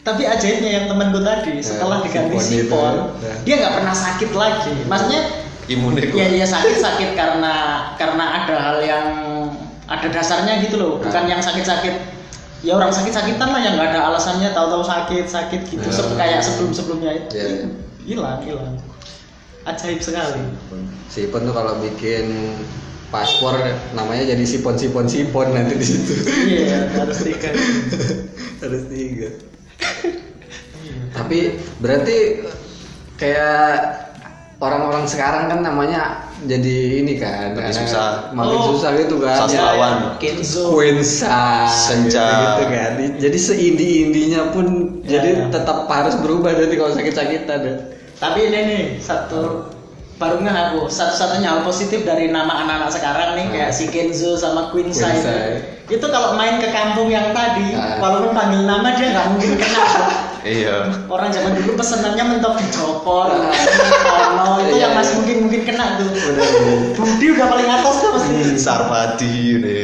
tapi 0.00 0.22
ajaibnya 0.24 0.70
yang 0.72 0.84
temanku 0.88 1.20
tadi 1.20 1.60
setelah 1.60 2.00
Ya, 2.00 2.04
diganti 2.08 2.36
sipon 2.40 2.94
ya. 3.20 3.32
dia 3.44 3.54
nggak 3.58 3.72
pernah 3.76 3.94
sakit 3.94 4.30
lagi 4.32 4.72
maksudnya 4.86 5.20
imunnya 5.66 6.02
ya 6.08 6.26
dia 6.30 6.44
sakit 6.44 6.74
sakit 6.76 7.10
karena 7.12 7.54
karena 7.94 8.24
ada 8.40 8.54
hal 8.58 8.76
yang 8.80 9.04
ada 9.84 10.06
dasarnya 10.08 10.58
gitu 10.62 10.76
loh 10.76 10.90
bukan 10.98 11.20
Nah. 11.20 11.28
yang 11.28 11.40
sakit 11.40 11.62
sakit 11.62 11.94
ya 12.60 12.74
orang 12.74 12.90
sakit 12.90 13.10
sakitan 13.10 13.46
lah 13.46 13.58
yang 13.58 13.74
nggak 13.74 13.90
ada 13.90 13.98
alasannya 14.08 14.50
tahu-tahu 14.50 14.82
sakit 14.82 15.24
sakit 15.26 15.60
gitu 15.66 15.82
Ya. 15.82 15.92
Sep- 15.92 16.14
kayak 16.14 16.38
sebelum 16.40 16.70
sebelumnya 16.72 17.10
itu 17.14 17.32
Ya. 17.32 17.46
hilang 18.02 18.38
hilang 18.40 18.74
ajaib 19.62 20.00
sekali 20.00 20.40
Sipon 21.06 21.42
tuh 21.42 21.52
kalau 21.52 21.76
bikin 21.78 22.26
paspor 23.10 23.58
namanya 23.92 24.22
jadi 24.30 24.44
sipon 24.46 24.74
sipon 24.74 25.06
sipon 25.06 25.50
nanti 25.50 25.74
di 25.74 25.86
situ 25.86 26.14
iya 26.46 26.86
harus 26.94 27.18
tiga 27.20 27.50
harus 28.62 28.82
tiga 28.86 29.28
tapi 31.10 31.38
berarti 31.78 32.46
kayak 33.18 33.76
orang-orang 34.60 35.04
sekarang 35.04 35.48
kan 35.48 35.60
namanya 35.60 36.30
jadi 36.40 37.04
ini 37.04 37.20
kan 37.20 37.52
karena 37.52 37.72
susah. 37.72 38.32
makin 38.32 38.56
Oh. 38.56 38.66
susah 38.72 38.90
gitu 38.96 39.20
kan 39.20 39.44
Sastrawan. 39.44 39.94
Kenzo 40.16 40.72
Quinsa 40.72 41.68
Senja. 41.68 42.28
gitu, 42.56 42.64
kan 42.68 42.92
jadi 43.18 43.38
seindi 43.38 43.88
indinya 44.06 44.48
pun 44.48 45.00
Ya, 45.04 45.18
jadi 45.18 45.30
ya. 45.36 45.44
tetap 45.50 45.88
harus 45.88 46.14
berubah 46.16 46.54
nanti 46.54 46.76
kalau 46.76 46.92
sakit 46.92 47.12
sakitan 47.12 47.60
ya. 47.60 47.74
Tapi 48.20 48.38
ini 48.46 48.58
nih 48.62 48.82
satu 49.00 49.69
baru 50.20 50.44
nggak 50.44 50.56
aku 50.68 50.92
satu-satunya 50.92 51.48
hal 51.48 51.60
positif 51.64 52.04
dari 52.04 52.28
nama 52.28 52.60
anak-anak 52.60 52.92
sekarang 52.92 53.40
nih 53.40 53.46
kayak 53.48 53.72
si 53.72 53.88
Kenzo 53.88 54.36
sama 54.36 54.68
Queen 54.68 54.92
Sai 54.92 55.16
itu. 55.16 55.32
Itu 55.96 56.06
kalau 56.06 56.36
main 56.36 56.60
ke 56.60 56.68
kampung 56.70 57.08
yang 57.08 57.32
tadi 57.32 57.72
Ah. 57.74 57.96
walaupun 57.98 58.36
panggil 58.36 58.68
nama 58.68 58.92
dia 58.94 59.16
nggak 59.16 59.26
mungkin 59.32 59.52
kena. 59.56 59.84
Iya. 60.40 60.76
Orang 61.08 61.32
zaman 61.32 61.56
dulu 61.56 61.72
pesenannya 61.76 62.24
mentok 62.36 62.60
dicopot 62.60 63.32
kono 63.32 64.60
itu 64.60 64.76
yang 64.76 64.92
Iya, 64.92 64.98
masih 65.00 65.12
iya. 65.12 65.18
mungkin 65.18 65.36
mungkin 65.48 65.60
kena 65.64 65.86
tuh. 65.96 66.08
Budi 66.94 67.26
udah 67.32 67.46
paling 67.48 67.68
atas 67.72 67.94
tuh 67.98 68.10
pasti. 68.14 68.32
Sarpati 68.60 69.32
ini. 69.56 69.78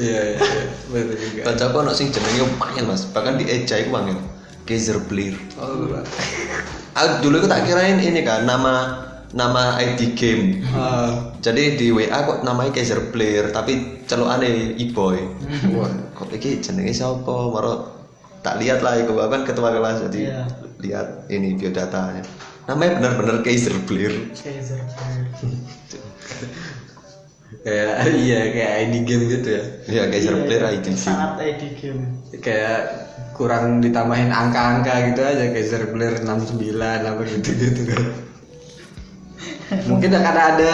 Iya 0.00 0.20
iya. 0.34 0.40
Iya. 0.40 0.64
betul 0.88 1.16
juga 1.20 1.40
kancaku 1.52 1.76
ono 1.78 1.92
sing 1.92 2.08
jenenge 2.10 2.48
lumayan 2.48 2.84
mas? 2.88 3.04
Bahkan 3.12 3.36
di 3.36 3.44
Eja 3.44 3.76
iku 3.76 3.92
wangen. 3.92 4.18
Kaiser 4.62 4.94
Blair 5.10 5.34
oh, 5.58 5.90
aku 6.94 7.12
dulu 7.18 7.42
aku 7.42 7.50
tak 7.50 7.66
kirain 7.66 7.98
ini 7.98 8.22
kan 8.22 8.46
nama 8.46 8.94
nama 9.32 9.80
ID 9.80 10.12
game. 10.12 10.60
Ah. 10.72 11.32
jadi 11.40 11.74
di 11.80 11.88
WA 11.88 12.18
kok 12.22 12.44
namanya 12.44 12.70
Kaiser 12.76 13.00
Blair 13.08 13.48
tapi 13.50 14.04
celukane 14.04 14.76
e-boy. 14.76 15.18
Wah. 15.72 15.88
Kok 16.12 16.32
iki 16.36 16.60
jenenge 16.60 16.92
siapa? 16.92 17.32
Maro 17.48 17.88
tak 18.44 18.60
lihat 18.60 18.84
lah 18.84 19.00
iku 19.00 19.16
kan 19.16 19.42
ketua 19.48 19.72
kelas 19.72 20.04
jadi 20.10 20.20
Iya. 20.28 20.42
lihat 20.84 21.08
ini 21.32 21.56
biodatanya. 21.56 22.22
Namanya 22.68 22.90
benar-benar 23.00 23.36
Kaiser 23.42 23.74
Blair 23.88 24.12
Kaiser. 24.36 24.78
kayak 27.62 28.08
iya 28.18 28.40
kayak 28.50 28.72
ID 28.88 28.94
game 29.06 29.24
gitu 29.28 29.48
ya. 29.48 29.64
Iya 29.88 30.02
Kaiser 30.10 30.34
Iya, 30.36 30.42
Blair 30.44 30.62
iya. 30.62 30.70
ID 30.76 30.86
game. 30.92 30.98
Sangat 30.98 31.30
ID 31.40 31.62
game. 31.78 32.00
Kayak 32.42 32.80
kurang 33.32 33.80
ditambahin 33.80 34.28
angka-angka 34.28 34.92
gitu 35.12 35.20
aja 35.24 35.44
kayak 35.50 35.66
Zerbler 35.66 36.14
69 36.20 36.76
apa 36.76 37.22
gitu 37.24 37.50
gitu 37.56 37.82
kan 37.88 38.02
mungkin 39.84 40.10
akan 40.10 40.36
ada 40.36 40.72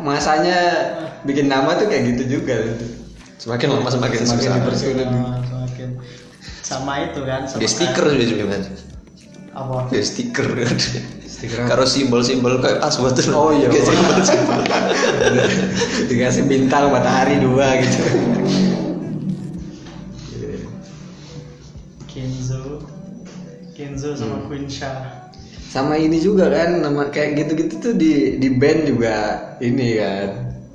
masanya 0.00 0.58
bikin 1.22 1.46
nama 1.46 1.74
tuh 1.74 1.86
kayak 1.86 2.14
gitu 2.16 2.38
juga. 2.38 2.56
Semakin 3.36 3.68
lama 3.72 3.88
semakin, 3.88 4.18
Semakin 4.20 4.36
susah. 4.42 4.56
dipersulit. 4.58 5.06
Ah, 5.06 5.40
semakin. 5.40 5.88
Sama 6.60 6.92
itu 7.02 7.20
kan 7.24 7.40
sama 7.44 7.58
dia 7.58 7.68
stiker 7.68 8.04
kayak- 8.06 8.28
juga 8.28 8.44
kan? 8.48 8.62
Apa? 9.50 9.76
Dia 9.88 10.02
stiker. 10.02 10.46
Stiker 11.24 11.64
karo 11.64 11.84
simbol-simbol 11.84 12.60
kayak 12.60 12.78
password. 12.78 13.16
Tuh 13.16 13.32
Oh, 13.32 13.50
iya. 13.50 13.66
Kayak 13.66 13.86
simbol-simbol. 13.88 14.60
Dikasih 16.10 16.44
bintang 16.44 16.92
matahari 16.92 17.40
dua 17.40 17.80
gitu. 17.80 18.02
Kenzo. 22.06 22.84
Kenzo 23.72 24.12
sama 24.12 24.36
Hmm. 24.36 24.46
Queen 24.46 24.66
sama 25.70 25.94
ini 25.94 26.18
juga 26.18 26.50
kan 26.50 26.82
nama 26.82 27.06
kayak 27.08 27.38
gitu-gitu 27.38 27.74
tuh 27.78 27.94
di 27.94 28.36
di 28.36 28.48
band 28.50 28.90
juga 28.90 29.14
ini 29.62 29.88
kan. 29.96 30.28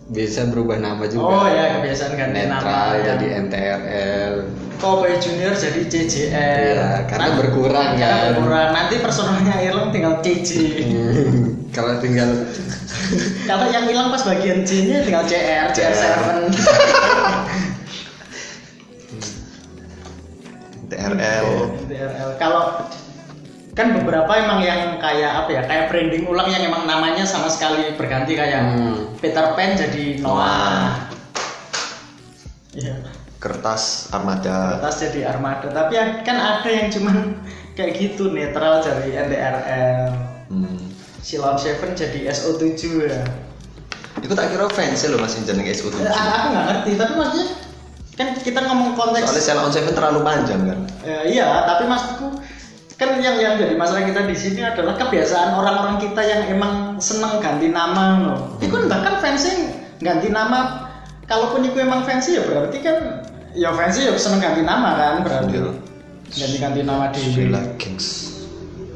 Bisa 0.06 0.46
berubah 0.48 0.78
nama 0.78 1.02
juga. 1.10 1.26
Oh, 1.26 1.48
ya, 1.50 1.82
kebiasaan 1.82 2.14
ganti 2.14 2.46
Netral 2.46 2.62
nama, 2.62 2.94
ya. 2.94 3.18
jadi 3.18 3.26
NTRL 3.42 4.34
Cowboy 4.78 5.18
Junior 5.18 5.58
jadi 5.58 5.82
CJL 5.82 6.30
Iya, 6.30 7.10
karena 7.10 7.26
Nah, 7.26 7.38
berkurang, 7.42 7.90
karena 7.98 8.06
kan. 8.06 8.32
berkurang. 8.38 8.70
Nanti 8.70 8.96
personalnya 9.02 9.56
Irlem 9.66 9.90
tinggal 9.90 10.22
CJ 10.22 10.50
kalau 11.76 11.98
tinggal 12.00 12.30
kalau 13.50 13.66
yang 13.68 13.90
hilang 13.90 14.14
pas 14.14 14.22
bagian 14.24 14.62
C 14.62 14.86
nya 14.86 15.02
tinggal 15.04 15.26
CR 15.26 15.74
CR7 15.74 16.54
TRL 20.86 21.48
DRL 21.90 22.30
kalau 22.38 22.86
kan 23.76 23.92
beberapa 23.94 24.32
emang 24.34 24.60
yang 24.60 24.96
kayak 24.98 25.32
apa 25.38 25.50
ya 25.52 25.62
kayak 25.62 25.86
branding 25.88 26.24
ulang 26.24 26.48
yang 26.48 26.64
emang 26.64 26.84
namanya 26.86 27.24
sama 27.24 27.48
sekali 27.48 27.92
berganti 27.94 28.34
kayak 28.34 28.62
Hmm. 28.66 29.12
Peter 29.20 29.52
Pan 29.52 29.76
jadi 29.76 30.20
Noah. 30.20 31.12
Iya. 32.72 32.96
kertas 33.36 34.10
armada 34.10 34.80
atas 34.80 35.00
jadi 35.02 35.30
armada 35.30 35.70
tapi 35.70 35.94
ya- 35.94 36.24
kan 36.24 36.34
ada 36.34 36.66
yang 36.66 36.90
cuman 36.90 37.38
kayak 37.72 37.94
gitu 37.94 38.32
netral 38.32 38.82
jadi 38.82 39.06
NDRL 39.22 40.12
hmm. 40.50 40.80
Silon 41.22 41.54
Seven 41.56 41.94
jadi 41.94 42.32
SO7 42.32 42.74
ya 43.06 43.22
itu 44.18 44.34
tak 44.34 44.50
kira 44.50 44.66
fans 44.68 45.04
loh 45.06 45.20
masih 45.20 45.44
jeneng 45.44 45.68
SU 45.68 45.94
Eh, 45.94 46.08
aku 46.08 46.48
nggak 46.50 46.66
ngerti 46.66 46.92
tapi 46.96 47.14
maksudnya 47.14 47.48
kan 48.16 48.28
kita 48.34 48.60
ngomong 48.62 48.92
konteks 48.94 49.24
soalnya 49.26 49.44
Cell 49.46 49.60
on 49.62 49.70
Seven 49.70 49.94
terlalu 49.94 50.20
panjang 50.22 50.62
kan 50.66 50.80
Eh, 51.04 51.24
iya 51.32 51.64
tapi 51.66 51.84
maksudku 51.86 52.28
kan 52.96 53.20
yang 53.20 53.36
yang 53.36 53.54
jadi 53.60 53.76
masalah 53.76 54.08
kita 54.08 54.24
di 54.24 54.36
sini 54.36 54.64
adalah 54.64 54.96
kebiasaan 54.96 55.52
orang-orang 55.60 56.00
kita 56.00 56.22
yang 56.24 56.42
emang 56.48 56.96
seneng 57.04 57.44
ganti 57.44 57.68
nama 57.68 58.24
loh. 58.24 58.40
Itu 58.64 58.72
kan 58.72 58.88
bahkan 58.88 59.20
fansnya 59.20 59.76
ganti 60.00 60.32
nama. 60.32 60.88
Kalaupun 61.28 61.68
itu 61.68 61.76
emang 61.82 62.08
fansnya 62.08 62.40
ya 62.40 62.44
berarti 62.48 62.78
kan 62.80 62.98
ya 63.52 63.70
fansnya 63.76 64.12
ya 64.12 64.14
seneng 64.16 64.40
ganti 64.40 64.64
nama 64.64 64.90
kan 64.96 65.16
berarti. 65.28 65.56
Iya. 65.60 65.72
Ganti-ganti 66.26 66.82
nama 66.82 67.06
Dewi. 67.14 67.32
Sheila 67.32 67.62
Kings 67.78 68.06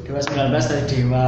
Dewa 0.02 0.18
19 0.18 0.50
dari 0.50 0.84
Dewa. 0.90 1.26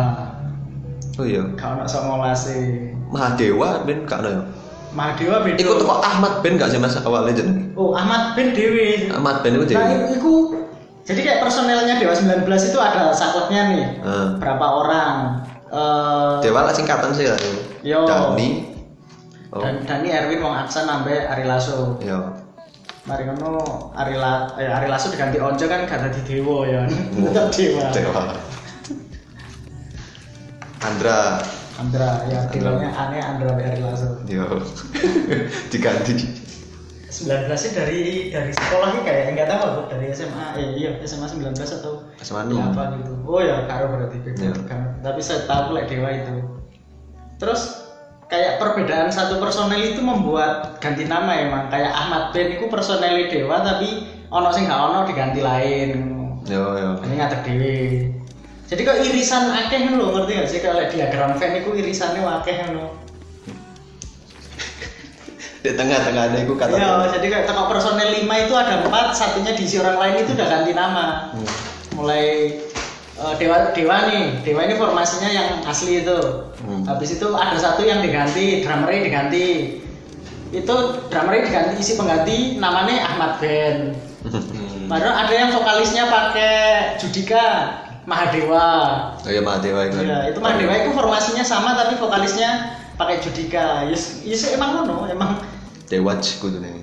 oh 1.20 1.26
iya 1.28 1.42
Kau 1.54 1.78
nak 1.78 1.86
sama 1.86 2.32
sih. 2.34 2.90
Mahadewa 3.12 3.84
ben 3.84 4.08
gak 4.08 4.24
ada 4.24 4.48
Mahadewa 4.96 5.44
beda. 5.44 5.60
Ikut 5.60 5.76
toko 5.84 6.00
Ahmad 6.00 6.40
Ben 6.40 6.56
gak 6.56 6.72
sih 6.72 6.80
mas 6.80 6.96
awalnya 7.00 7.44
jeneng 7.44 7.72
Oh 7.76 7.92
Ahmad 7.92 8.32
bin 8.36 8.56
Dewi. 8.56 9.12
Ahmad 9.12 9.44
Ben 9.44 9.56
itu 9.56 9.76
Nah 9.76 9.88
Dewi 9.92 10.16
itu 10.16 10.61
jadi 11.02 11.20
kayak 11.20 11.38
personelnya 11.42 11.98
Dewa 11.98 12.14
19 12.14 12.46
itu 12.46 12.78
ada 12.78 13.10
sakleknya 13.10 13.62
nih. 13.74 13.86
Ah. 14.06 14.38
Berapa 14.38 14.66
orang? 14.82 15.14
Eh, 15.72 16.34
Dewa 16.44 16.68
lah 16.68 16.74
singkatan 16.76 17.16
sih 17.16 17.24
lah 17.24 17.38
Yo. 17.80 18.04
Dani 18.04 18.76
oh 19.48 19.64
Dan 19.64 19.80
Dani 19.88 20.12
Erwin 20.12 20.44
wong 20.44 20.52
Aksan 20.52 20.84
sampai 20.84 21.24
Ari 21.24 21.48
Lasso. 21.48 21.96
iya 22.04 22.20
Mari 23.08 23.24
ngono 23.26 23.90
Ari 23.96 24.14
La, 24.20 24.52
eh, 24.60 24.68
Ari 24.68 24.86
Lasso 24.92 25.08
diganti 25.08 25.40
Onjo 25.40 25.64
kan 25.66 25.88
gak 25.88 26.06
dadi 26.06 26.20
Dewa 26.28 26.68
ya. 26.68 26.84
Tetap 26.86 27.48
Dewa. 27.56 27.84
Dewa 27.88 28.22
Andra 30.84 31.40
Andra 31.80 32.08
ya 32.28 32.40
dewanya 32.52 32.90
aneh 32.92 33.22
Andra 33.24 33.50
Ari 33.56 33.80
Lasso. 33.80 34.20
yo 34.28 34.44
diganti 35.72 36.41
19 37.22 37.54
sih 37.54 37.70
dari 37.70 38.00
dari 38.34 38.50
sekolahnya 38.50 39.00
kayak 39.06 39.24
enggak 39.34 39.48
tahu 39.54 39.62
aku 39.62 39.82
dari 39.94 40.10
SMA 40.10 40.46
eh 40.58 40.66
iya 40.74 40.90
SMA 41.06 41.30
19 41.30 41.54
atau 41.54 42.02
SMA 42.18 42.50
ya, 42.50 42.66
6. 42.66 42.70
apa 42.74 42.82
gitu. 42.98 43.12
Oh 43.22 43.40
ya 43.40 43.56
karo 43.70 43.84
berarti 43.94 44.16
beda 44.18 44.42
Iya. 44.50 44.54
kan. 44.66 44.82
Tapi 45.00 45.20
saya 45.22 45.46
tahu 45.46 45.78
lek 45.78 45.86
Dewa 45.86 46.10
itu. 46.10 46.36
Terus 47.38 47.62
kayak 48.26 48.58
perbedaan 48.58 49.12
satu 49.12 49.36
personel 49.38 49.78
itu 49.78 50.00
membuat 50.00 50.80
ganti 50.80 51.04
nama 51.04 51.36
emang 51.36 51.68
kayak 51.68 51.92
Ahmad 51.92 52.32
Ben 52.32 52.56
itu 52.56 52.64
personel 52.66 53.28
Dewa 53.28 53.60
tapi 53.60 54.08
ono 54.32 54.48
sing 54.48 54.64
gak 54.64 54.80
ono 54.80 55.04
diganti 55.04 55.44
lain 55.44 55.90
yo 56.48 56.74
yo 56.74 56.90
ini 57.04 57.20
ngatek 57.20 57.40
dewe 57.44 57.76
jadi 58.72 58.80
kok 58.88 58.98
irisan 59.04 59.52
akeh 59.52 59.92
lho 59.92 60.06
ngerti 60.16 60.32
gak 60.40 60.48
sih 60.48 60.60
kalau 60.64 60.80
diagram 60.88 61.36
fan 61.36 61.60
itu 61.60 61.70
irisannya 61.76 62.24
akeh 62.24 62.72
lho 62.72 62.88
di 65.62 65.70
tengah-tengah 65.78 66.22
ada 66.34 66.38
itu 66.42 66.58
kata 66.58 66.74
Iya, 66.74 67.14
jadi 67.14 67.26
kayak 67.30 67.46
tengok 67.46 67.66
personel 67.70 68.10
5 68.10 68.26
itu 68.26 68.54
ada 68.58 68.82
empat, 68.82 69.06
satunya 69.14 69.54
diisi 69.54 69.78
orang 69.78 69.98
lain 70.02 70.14
itu 70.26 70.30
udah 70.34 70.48
ganti 70.50 70.72
nama. 70.74 71.30
Hmm. 71.30 71.46
Mulai 71.94 72.26
eh, 73.14 73.34
dewa 73.38 73.70
dewa 73.70 73.96
nih, 74.10 74.42
dewa 74.42 74.60
ini 74.66 74.74
formasinya 74.74 75.30
yang 75.30 75.48
asli 75.62 76.02
itu. 76.02 76.18
Hmm. 76.66 76.82
Habis 76.82 77.14
itu 77.22 77.26
ada 77.30 77.54
satu 77.54 77.86
yang 77.86 78.02
diganti, 78.02 78.66
drummernya 78.66 79.00
diganti. 79.06 79.46
Itu 80.50 80.74
drummernya 81.06 81.42
diganti 81.46 81.74
isi 81.78 81.94
pengganti 81.94 82.58
namanya 82.58 83.06
Ahmad 83.14 83.38
Ben. 83.38 83.94
Hmm. 84.26 84.90
Baru 84.90 85.14
ada 85.14 85.30
yang 85.30 85.54
vokalisnya 85.54 86.10
pakai 86.10 86.54
Judika 86.98 87.70
Mahadewa. 88.02 88.66
oh 89.22 89.30
iya 89.30 89.38
Mahadewa 89.38 89.86
itu 89.86 90.02
Iya, 90.02 90.34
itu 90.34 90.38
Mahadewa 90.42 90.74
itu 90.74 90.90
formasinya 90.90 91.46
sama 91.46 91.78
tapi 91.78 91.94
vokalisnya 92.02 92.81
pakai 93.02 93.18
Judika. 93.18 93.90
Yes, 93.90 94.22
yes 94.22 94.54
emang 94.54 94.82
ngono, 94.82 95.10
emang. 95.10 95.42
Dewa 95.90 96.16
kudu 96.16 96.62
nih 96.62 96.82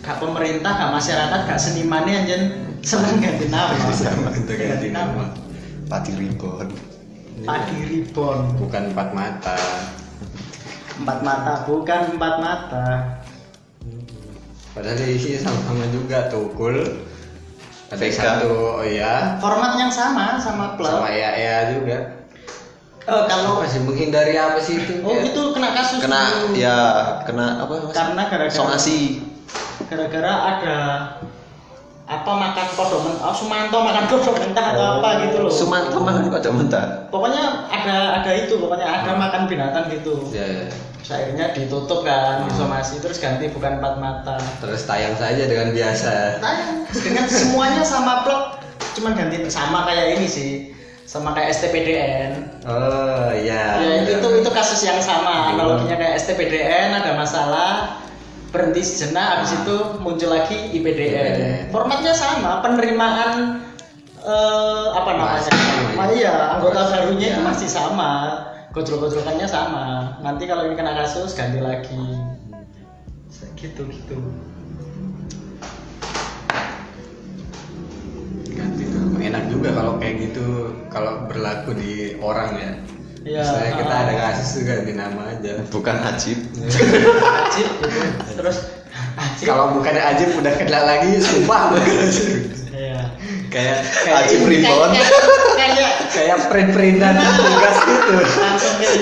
gak 0.00 0.18
pemerintah, 0.18 0.72
gak 0.74 0.92
masyarakat, 0.96 1.40
gak 1.46 1.60
senimannya 1.60 2.14
anjen. 2.24 2.42
Seneng 2.80 3.20
ganti 3.20 3.46
nama. 3.52 3.76
Sama 3.94 4.32
itu 4.32 4.52
ganti 4.56 4.88
nama. 4.90 5.24
Pati 5.86 6.12
Ribon. 6.16 6.68
Padi 7.40 7.78
Ribon, 7.88 8.56
bukan 8.56 8.92
empat 8.92 9.08
mata. 9.12 9.56
Empat 11.00 11.18
mata 11.24 11.52
bukan 11.64 12.16
empat 12.16 12.34
mata. 12.40 12.88
padahal 14.70 15.02
isinya 15.02 15.50
sama-sama 15.50 15.82
juga 15.90 16.30
tukul 16.30 16.78
ada 17.90 18.06
satu 18.06 18.78
oh 18.78 18.86
iya. 18.86 19.34
Format 19.42 19.74
yang 19.82 19.90
sama 19.90 20.38
sama 20.38 20.78
klub. 20.78 20.86
sama 20.86 21.10
ya 21.10 21.34
ya 21.34 21.74
juga 21.74 22.19
Eh, 23.10 23.24
kalau 23.26 23.58
masih 23.58 23.80
menghindari 23.82 24.34
apa 24.34 24.58
sih 24.58 24.78
itu 24.78 25.02
oh 25.02 25.10
Ya. 25.10 25.26
itu 25.26 25.40
kena 25.50 25.68
kasus 25.72 25.98
kena 25.98 26.20
dulu. 26.30 26.54
ya 26.54 26.78
kena 27.26 27.46
apa 27.60 27.72
mas? 27.76 27.90
karena 27.90 28.22
gara-gara 28.24 28.52
somasi 28.52 29.18
gara-gara 29.86 30.32
ada 30.48 30.76
apa 32.06 32.26
makan 32.26 32.66
kodok 32.74 33.00
mentah, 33.06 33.22
oh, 33.22 33.34
Sumanto 33.34 33.76
makan 33.80 34.04
kodok 34.06 34.34
mentah 34.36 34.64
atau 34.68 34.86
apa 34.98 35.08
gitu 35.22 35.36
loh. 35.40 35.50
Sumanto 35.50 35.98
makan 35.98 36.26
pada 36.26 36.50
mentah 36.50 36.84
Pokoknya 37.06 37.42
ada 37.66 38.18
ada 38.18 38.30
itu, 38.34 38.54
pokoknya 38.56 38.82
ada 38.82 39.14
makan 39.14 39.46
binatang 39.46 39.86
gitu. 39.88 40.18
ya, 40.30 40.42
ya. 40.42 40.66
Terus 41.00 41.10
akhirnya 41.12 41.46
ditutup 41.50 42.02
kan, 42.02 42.46
disomasi 42.46 42.98
terus 42.98 43.18
ganti 43.18 43.46
bukan 43.48 43.78
empat 43.78 43.94
mata. 43.96 44.38
terus 44.58 44.82
tayang 44.84 45.14
saja 45.14 45.42
dengan 45.44 45.70
biasa 45.70 46.38
Nah, 46.38 46.54
dengan 46.92 47.26
semuanya 47.26 47.82
sama 47.82 48.22
plot, 48.22 48.58
cuman 48.94 49.14
ganti 49.14 49.46
sama 49.46 49.86
kayak 49.86 50.18
ini 50.18 50.26
sih, 50.26 50.50
sama 51.04 51.30
kayak 51.30 51.50
STPDN. 51.52 52.30
oh 52.62 53.30
iya 53.32 53.78
Ya 53.78 53.90
itu, 54.02 54.10
itu 54.16 54.28
itu 54.36 54.49
kasus 54.60 54.84
yang 54.84 55.00
sama, 55.00 55.56
analoginya 55.56 55.96
kayak 55.96 56.20
STPDN 56.20 56.92
ada 56.92 57.16
masalah 57.16 57.96
berhenti 58.52 58.84
sejenak, 58.84 59.40
habis 59.40 59.56
itu 59.56 59.76
muncul 60.04 60.28
lagi 60.28 60.76
IPDN. 60.76 61.72
Formatnya 61.72 62.12
sama, 62.12 62.60
penerimaan 62.60 63.64
eh, 64.20 64.86
apa 64.92 65.10
namanya? 65.16 65.40
Masih. 65.40 65.96
Ah, 65.96 66.08
iya, 66.12 66.34
anggota 66.60 66.92
barunya 66.92 67.32
itu 67.32 67.40
Ya. 67.40 67.46
masih 67.48 67.68
sama, 67.72 68.12
gojol-gojolkannya 68.76 69.48
sama. 69.48 70.20
Nanti 70.20 70.44
kalau 70.44 70.68
ini 70.68 70.76
kena 70.76 70.92
kasus 70.92 71.32
ganti 71.32 71.56
lagi. 71.64 72.20
Gitu 73.56 73.82
gitu. 73.88 74.16
ganti 78.50 78.84
tuh 78.92 79.16
enak 79.16 79.48
juga 79.48 79.72
kalau 79.72 79.96
kayak 79.96 80.16
gitu 80.20 80.74
kalau 80.92 81.24
berlaku 81.24 81.72
di 81.72 82.12
orang 82.20 82.50
ya 82.60 82.72
Iya. 83.20 83.44
Misalnya 83.44 83.72
kita 83.84 83.94
ah. 83.94 84.02
ada 84.08 84.14
kasus 84.16 84.48
tuh 84.56 84.62
ganti 84.64 84.92
nama 84.96 85.22
aja 85.28 85.52
bukan 85.68 85.96
Ajib 86.08 86.38
Ajib 86.56 87.68
gitu. 87.84 88.00
Terus 88.40 88.58
Ajib. 89.20 89.44
kalau 89.44 89.76
bukan 89.76 89.92
Ajib 89.92 90.32
udah 90.40 90.52
kena 90.56 90.80
lagi 90.88 91.20
sumpah 91.20 91.76
Iya. 92.72 93.12
kayak 93.52 93.78
Ajib 94.24 94.48
Ribon 94.48 94.96
Kayak 94.96 95.76
kayak 95.76 95.92
kayak 96.16 96.38
print-printan 96.48 97.14
tugas 97.20 97.76
gitu 97.84 98.12
langsung 98.40 98.74
kayak 98.80 98.96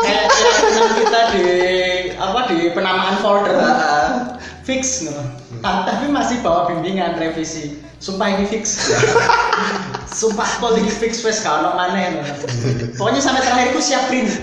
kayak 0.00 0.24
kayak 0.32 0.90
kita 0.96 1.20
di 1.36 1.46
apa 2.16 2.40
di 2.48 2.58
penamaan 2.72 3.16
folder 3.20 3.56
fix 4.64 5.04
no. 5.04 5.20
Ta- 5.60 5.84
tapi 5.84 6.08
masih 6.08 6.40
bawa 6.40 6.64
bimbingan 6.72 7.20
revisi 7.20 7.76
sumpah 8.00 8.32
ini 8.32 8.48
fix 8.48 8.80
sumpah 10.08 10.48
ini 10.78 10.88
fix 10.88 11.20
ono 11.44 11.76
maneh. 11.76 12.16
No. 12.16 12.22
pokoknya 12.96 13.20
sampai 13.20 13.42
terakhir 13.44 13.76
aku 13.76 13.80
siap 13.82 14.08
print. 14.08 14.30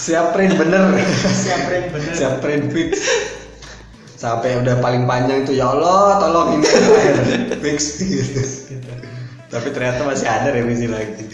Siap 0.00 0.32
print 0.32 0.56
bener. 0.56 0.96
Siap 1.28 1.60
print 1.68 1.86
bener. 1.92 2.14
Siap 2.16 2.34
print 2.40 2.72
fix. 2.72 3.04
Sampai 4.16 4.56
udah 4.56 4.80
paling 4.80 5.04
panjang 5.04 5.44
itu 5.44 5.60
ya 5.60 5.76
Allah 5.76 6.16
tolong 6.16 6.56
ini. 6.56 6.64
Fix. 7.60 8.00
Gitu 8.00 8.40
tapi 9.50 9.68
ternyata 9.74 10.06
masih 10.06 10.30
ada 10.30 10.54
revisi 10.54 10.86
lagi. 10.86 11.26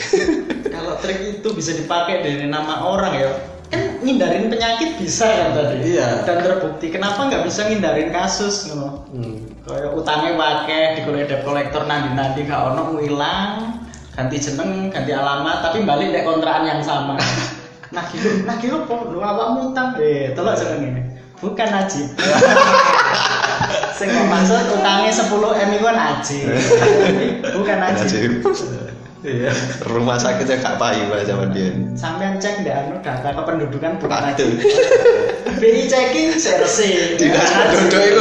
Kalau 0.73 0.97
trik 1.05 1.21
itu 1.37 1.49
bisa 1.53 1.77
dipakai 1.77 2.25
dari 2.25 2.49
nama 2.49 2.81
orang 2.89 3.13
ya. 3.13 3.31
Kan 3.69 4.01
ngindarin 4.01 4.49
penyakit 4.49 4.97
bisa 4.97 5.27
kan 5.29 5.51
tadi? 5.53 5.99
Iya. 5.99 6.23
dan 6.25 6.39
terbukti 6.39 6.87
kenapa 6.89 7.27
nggak 7.29 7.45
bisa 7.45 7.67
ngindarin 7.67 8.15
kasus 8.15 8.71
no? 8.71 9.05
hmm. 9.11 9.46
Kayak 9.67 9.93
utangnya 9.99 10.39
wakeh 10.39 10.85
di 10.95 11.01
debt 11.27 11.43
kolektor 11.43 11.91
nanti 11.91 12.15
nanti 12.15 12.47
gak 12.47 12.73
ono 12.73 12.95
ngilang. 12.95 13.83
Ganti 14.15 14.41
jeneng 14.41 14.89
ganti 14.89 15.13
alamat 15.13 15.61
tapi 15.61 15.85
balik 15.85 16.15
dek 16.15 16.25
kontrakan 16.25 16.65
yang 16.65 16.81
sama. 16.81 17.19
Nah 17.87 18.03
gitu. 18.11 18.43
Nah 18.43 18.59
gitu 18.59 18.83
apa 18.83 18.95
lu 19.15 19.23
awak 19.23 19.63
utang 19.63 19.95
eh 20.03 20.35
tolong 20.35 20.59
jeneng 20.59 20.91
ini. 20.91 21.03
Bukan 21.39 21.69
Najib. 21.71 22.19
Sing 23.99 24.11
maksud 24.11 24.75
utangnya 24.75 25.13
10 25.15 25.31
m 25.31 25.71
itu 25.71 25.85
kan 25.87 25.95
Najib. 25.95 26.47
Bukan 27.57 27.77
Najib. 27.79 28.43
Ajib 28.43 28.67
iya. 29.27 29.51
Rumah 29.87 30.17
sakitnya 30.19 30.63
gak 30.63 30.77
payu 30.79 31.11
pada 31.11 31.25
zaman 31.27 31.51
dia. 31.51 31.71
Sampean 31.99 32.39
cek 32.39 32.63
deh 32.63 32.75
anu 32.75 32.99
data 33.03 33.35
kependudukan 33.35 34.03
bukan. 34.03 34.19
Najib. 34.35 34.49
BI 35.57 35.83
checking 35.89 36.37
CRC 36.37 36.79
Dinas 37.17 37.51
penduduk. 37.51 38.16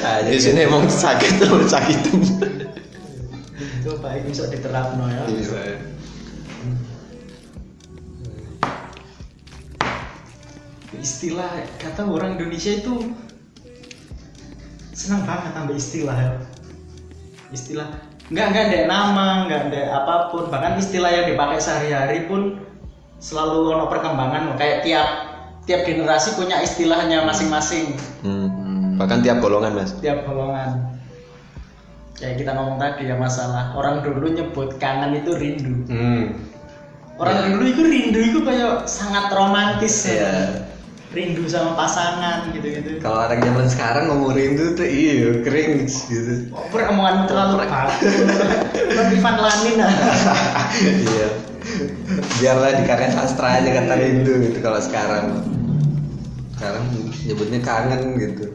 Di 0.32 0.38
sini 0.40 0.60
emang 0.66 0.88
sakit 0.88 1.32
terus 1.40 1.70
sakit. 1.70 2.00
coba 3.82 4.14
ini 4.14 4.30
bisa 4.30 4.46
diterapno 4.46 5.04
ya. 5.10 5.22
Bisa 5.26 5.58
istilah 11.02 11.50
kata 11.82 12.06
orang 12.06 12.38
Indonesia 12.38 12.78
itu 12.78 13.10
senang 14.94 15.26
banget 15.26 15.50
tambah 15.50 15.74
istilah 15.74 16.14
ya. 16.14 16.32
Istilah 17.50 17.88
nggak 18.30 18.46
nggak 18.54 18.64
ada 18.70 18.80
nama 18.86 19.26
nggak 19.50 19.62
ada 19.74 19.82
apa 19.98 20.14
pun. 20.30 20.46
Bahkan 20.46 20.78
istilah 20.78 21.10
yang 21.10 21.26
dipakai 21.26 21.58
sehari-hari 21.58 22.30
pun 22.30 22.62
selalu 23.18 23.74
ono 23.74 23.90
perkembangan. 23.90 24.54
Kayak 24.54 24.86
tiap 24.86 25.08
tiap 25.66 25.82
generasi 25.82 26.38
punya 26.38 26.62
istilahnya 26.62 27.26
masing-masing. 27.26 27.98
Hmm. 28.22 28.61
Bahkan 29.02 29.18
tiap 29.20 29.38
golongan 29.38 29.72
mas. 29.74 29.90
tiap 29.98 30.22
golongan 30.22 30.94
kayak 32.14 32.38
kita 32.38 32.54
ngomong 32.54 32.78
tadi 32.78 33.10
ya 33.10 33.18
masalah 33.18 33.74
orang 33.74 33.98
dulu 34.00 34.30
nyebut 34.30 34.78
kangen 34.78 35.18
itu 35.18 35.34
rindu 35.34 35.74
hmm. 35.90 36.24
orang 37.18 37.34
Ya. 37.34 37.44
dulu 37.50 37.64
itu 37.66 37.82
rindu 37.82 38.20
itu 38.22 38.38
kayak 38.46 38.86
sangat 38.86 39.26
romantis 39.34 40.06
Iya. 40.06 40.62
rindu 41.10 41.44
sama 41.44 41.74
pasangan 41.74 42.54
gitu-gitu 42.54 43.02
kalau 43.02 43.26
orang 43.26 43.42
zaman 43.42 43.66
sekarang 43.66 44.04
ngomong 44.06 44.32
rindu 44.32 44.72
tuh 44.72 44.86
iya 44.86 45.42
cringe 45.42 45.90
gitu 46.06 46.54
Oh, 46.54 46.62
omonganmu 46.70 47.26
terlalu. 47.26 47.66
Bukan 47.66 49.06
Ivan 49.12 49.36
Lanin 49.36 49.76
ah. 49.82 49.92
iya 51.10 51.28
biarlah 52.38 52.70
di 52.74 52.84
karya 52.86 53.10
sastra 53.10 53.58
aja 53.58 53.70
kata 53.70 53.94
rindu 53.94 54.32
gitu 54.46 54.58
kalau 54.62 54.78
sekarang 54.78 55.42
sekarang 56.54 56.84
nyebutnya 57.26 57.60
kangen 57.60 58.14
gitu 58.16 58.46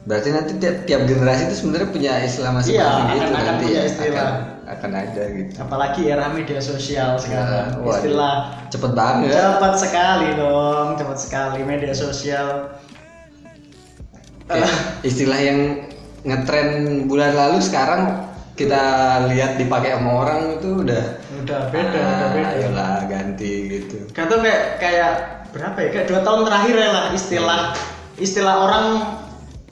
berarti 0.00 0.28
nanti 0.30 0.52
tiap, 0.56 0.76
tiap 0.84 1.02
generasi 1.04 1.42
itu 1.44 1.56
sebenarnya 1.56 1.88
punya 1.88 2.12
istilah 2.20 2.50
masing-masing 2.52 2.72
Iya, 2.74 3.10
gitu 3.10 3.20
akan- 3.20 3.34
akan 3.36 3.44
nanti 3.46 3.64
punya 3.64 3.76
ya. 3.76 3.84
istilah. 3.84 4.08
akan, 4.08 4.32
akan 4.70 4.90
ada 4.94 5.22
gitu 5.28 5.50
Apalagi 5.58 6.00
era 6.06 6.26
media 6.30 6.60
sosial 6.60 7.10
sekarang. 7.16 7.66
Nah, 7.68 7.78
waduh. 7.78 7.94
Istilah 7.98 8.34
cepet 8.68 8.92
banget 8.94 9.30
cepat 9.30 9.74
sekali 9.76 10.28
dong, 10.32 10.86
cepat 10.94 11.18
sekali 11.18 11.60
media 11.62 11.92
sosial. 11.92 12.48
Eh, 14.48 14.70
istilah 15.02 15.38
yang 15.38 15.58
ngetren 16.22 16.68
bulan 17.06 17.32
lalu 17.32 17.58
sekarang 17.60 18.26
kita 18.52 18.82
lihat 19.26 19.56
dipakai 19.56 19.94
sama 19.94 20.10
orang 20.18 20.40
itu 20.54 20.82
udah 20.82 21.04
udah 21.38 21.60
beda 21.70 21.96
udah 21.96 22.02
Ah, 22.20 22.30
beda 22.30 22.50
ayolah 22.50 22.94
ganti 23.06 23.52
gitu 23.70 24.04
Gak 24.10 24.26
tau 24.26 24.38
kayak 24.38 24.76
kayak 24.76 25.12
berapa 25.48 25.78
ya 25.78 25.88
kayak 25.88 26.06
dua 26.06 26.20
tahun 26.20 26.40
terakhir 26.44 26.74
ya 26.76 26.88
lah 26.90 27.04
istilah 27.10 27.60
istilah 28.18 28.54
orang 28.60 28.84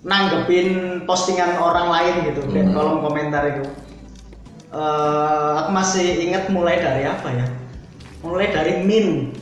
nanggepin 0.03 0.69
postingan 1.05 1.59
orang 1.59 1.91
lain 1.91 2.15
gitu 2.31 2.41
di 2.47 2.63
Hmm. 2.63 2.75
kolom 2.75 3.03
komentar 3.03 3.43
itu. 3.51 3.65
Eh, 4.69 5.51
aku 5.59 5.71
masih 5.73 6.29
ingat 6.29 6.53
mulai 6.53 6.77
dari 6.77 7.09
apa 7.09 7.29
ya? 7.33 7.47
Mulai 8.21 8.47
dari 8.53 8.73
min. 8.85 9.33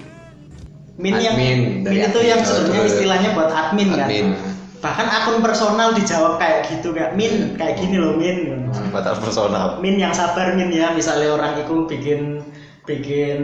Min 0.96 1.12
yang 1.20 1.36
Admin, 1.36 1.84
min 1.84 1.92
itu 1.92 2.08
admin. 2.08 2.30
yang 2.32 2.40
sebenarnya 2.40 2.82
istilahnya 2.88 3.28
buat 3.36 3.50
admin, 3.52 3.88
kan? 3.92 4.08
Admin. 4.08 4.28
bahkan 4.76 5.08
akun 5.08 5.40
personal 5.42 5.96
dijawab 5.96 6.38
kayak 6.38 6.68
gitu 6.70 6.94
kayak 6.94 7.16
min 7.18 7.56
kayak 7.58 7.80
gini 7.80 7.96
loh 7.98 8.14
min. 8.14 8.70
Batas 8.94 9.18
personal. 9.18 9.82
Min 9.82 9.98
yang 9.98 10.14
sabar 10.14 10.54
min 10.54 10.70
ya. 10.70 10.94
Misalnya 10.94 11.32
orang 11.34 11.58
itu 11.58 11.88
bikin 11.90 12.44
bikin 12.86 13.40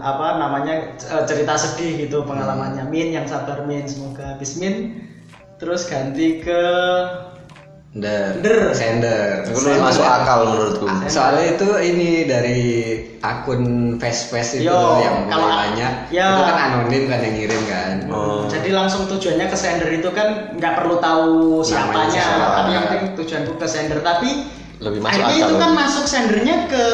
apa 0.00 0.40
namanya 0.40 0.96
eh, 0.96 1.22
cerita 1.28 1.58
sedih 1.58 2.08
gitu 2.08 2.24
pengalamannya. 2.24 2.88
Min 2.88 3.12
yang 3.12 3.26
sabar 3.28 3.66
min. 3.68 3.84
Semoga 3.84 4.34
habis 4.34 4.56
min 4.56 5.04
terus 5.60 5.84
ganti 5.84 6.40
ke 6.40 6.62
Der, 7.90 8.38
Der. 8.38 8.70
sender. 8.70 9.42
itu 9.42 9.58
lebih 9.60 9.82
masuk 9.82 10.06
akal 10.06 10.46
menurutku 10.46 10.86
Soalnya 11.10 11.58
itu 11.58 11.68
ini 11.84 12.22
dari 12.22 12.60
akun 13.18 13.62
face-face 13.98 14.62
itu 14.62 14.70
Yo, 14.70 15.02
yang 15.02 15.26
kalau- 15.26 15.50
banyak. 15.50 16.06
ya. 16.08 16.26
Itu 16.30 16.42
kan 16.46 16.56
anonim 16.70 17.10
kan 17.10 17.18
yang 17.18 17.34
ngirim 17.34 17.62
kan. 17.66 17.94
oh 18.06 18.46
jadi 18.46 18.70
langsung 18.72 19.10
tujuannya 19.10 19.42
ke 19.44 19.58
sender 19.58 19.90
itu 19.90 20.06
kan 20.08 20.54
nggak 20.54 20.74
perlu 20.76 21.02
tahu 21.02 21.60
siapanya 21.60 22.06
siapa. 22.14 22.46
tapi 22.56 22.70
yang 22.70 22.84
penting 22.86 23.02
tujuanku 23.16 23.52
ke 23.58 23.66
sender 23.66 23.98
tapi 24.00 24.46
lebih 24.80 25.04
masuk 25.04 25.12
akhirnya 25.12 25.36
akal 25.36 25.44
itu 25.44 25.54
kan 25.60 25.70
masuk 25.76 26.04
sendernya 26.08 26.56
ke 26.64 26.84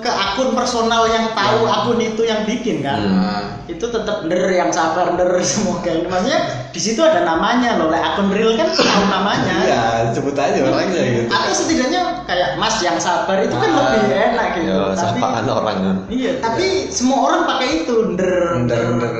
ke 0.00 0.08
akun 0.08 0.56
personal 0.56 1.04
yang 1.04 1.36
tahu 1.36 1.68
akun 1.68 2.00
itu 2.00 2.24
yang 2.24 2.48
bikin 2.48 2.80
kan? 2.80 2.96
Nah, 3.04 3.42
itu 3.68 3.84
tetap 3.84 4.24
der 4.24 4.44
yang 4.48 4.72
sabar 4.72 5.12
der 5.14 5.36
semoga 5.44 5.92
ini. 5.92 6.08
Maksudnya 6.08 6.40
di 6.72 6.80
situ 6.80 7.04
ada 7.04 7.28
namanya 7.28 7.76
loh. 7.76 7.92
Like 7.92 8.00
akun 8.02 8.32
real 8.32 8.56
kan 8.56 8.72
tahu 8.72 9.04
namanya. 9.12 9.56
Iya, 9.62 9.84
sebut 10.16 10.32
aja 10.32 10.58
orangnya 10.64 11.02
gitu. 11.04 11.28
atau 11.28 11.52
setidaknya 11.52 12.00
kayak 12.24 12.56
mas 12.56 12.80
yang 12.80 12.96
sabar 12.96 13.36
itu 13.44 13.52
kan 13.52 13.68
Ah, 13.68 13.80
lebih 13.92 14.02
enak 14.16 14.48
gitu. 14.56 14.72
Ya 14.72 14.80
tapi 14.96 15.20
sapaan 15.20 15.44
orang 15.46 15.76
kan. 15.84 15.96
iya 16.08 16.32
tapi 16.40 16.66
semua 16.88 17.18
orang 17.20 17.40
pakai 17.44 17.68
itu 17.84 17.94
der 18.16 18.64
Der, 18.64 18.84
der. 18.96 19.16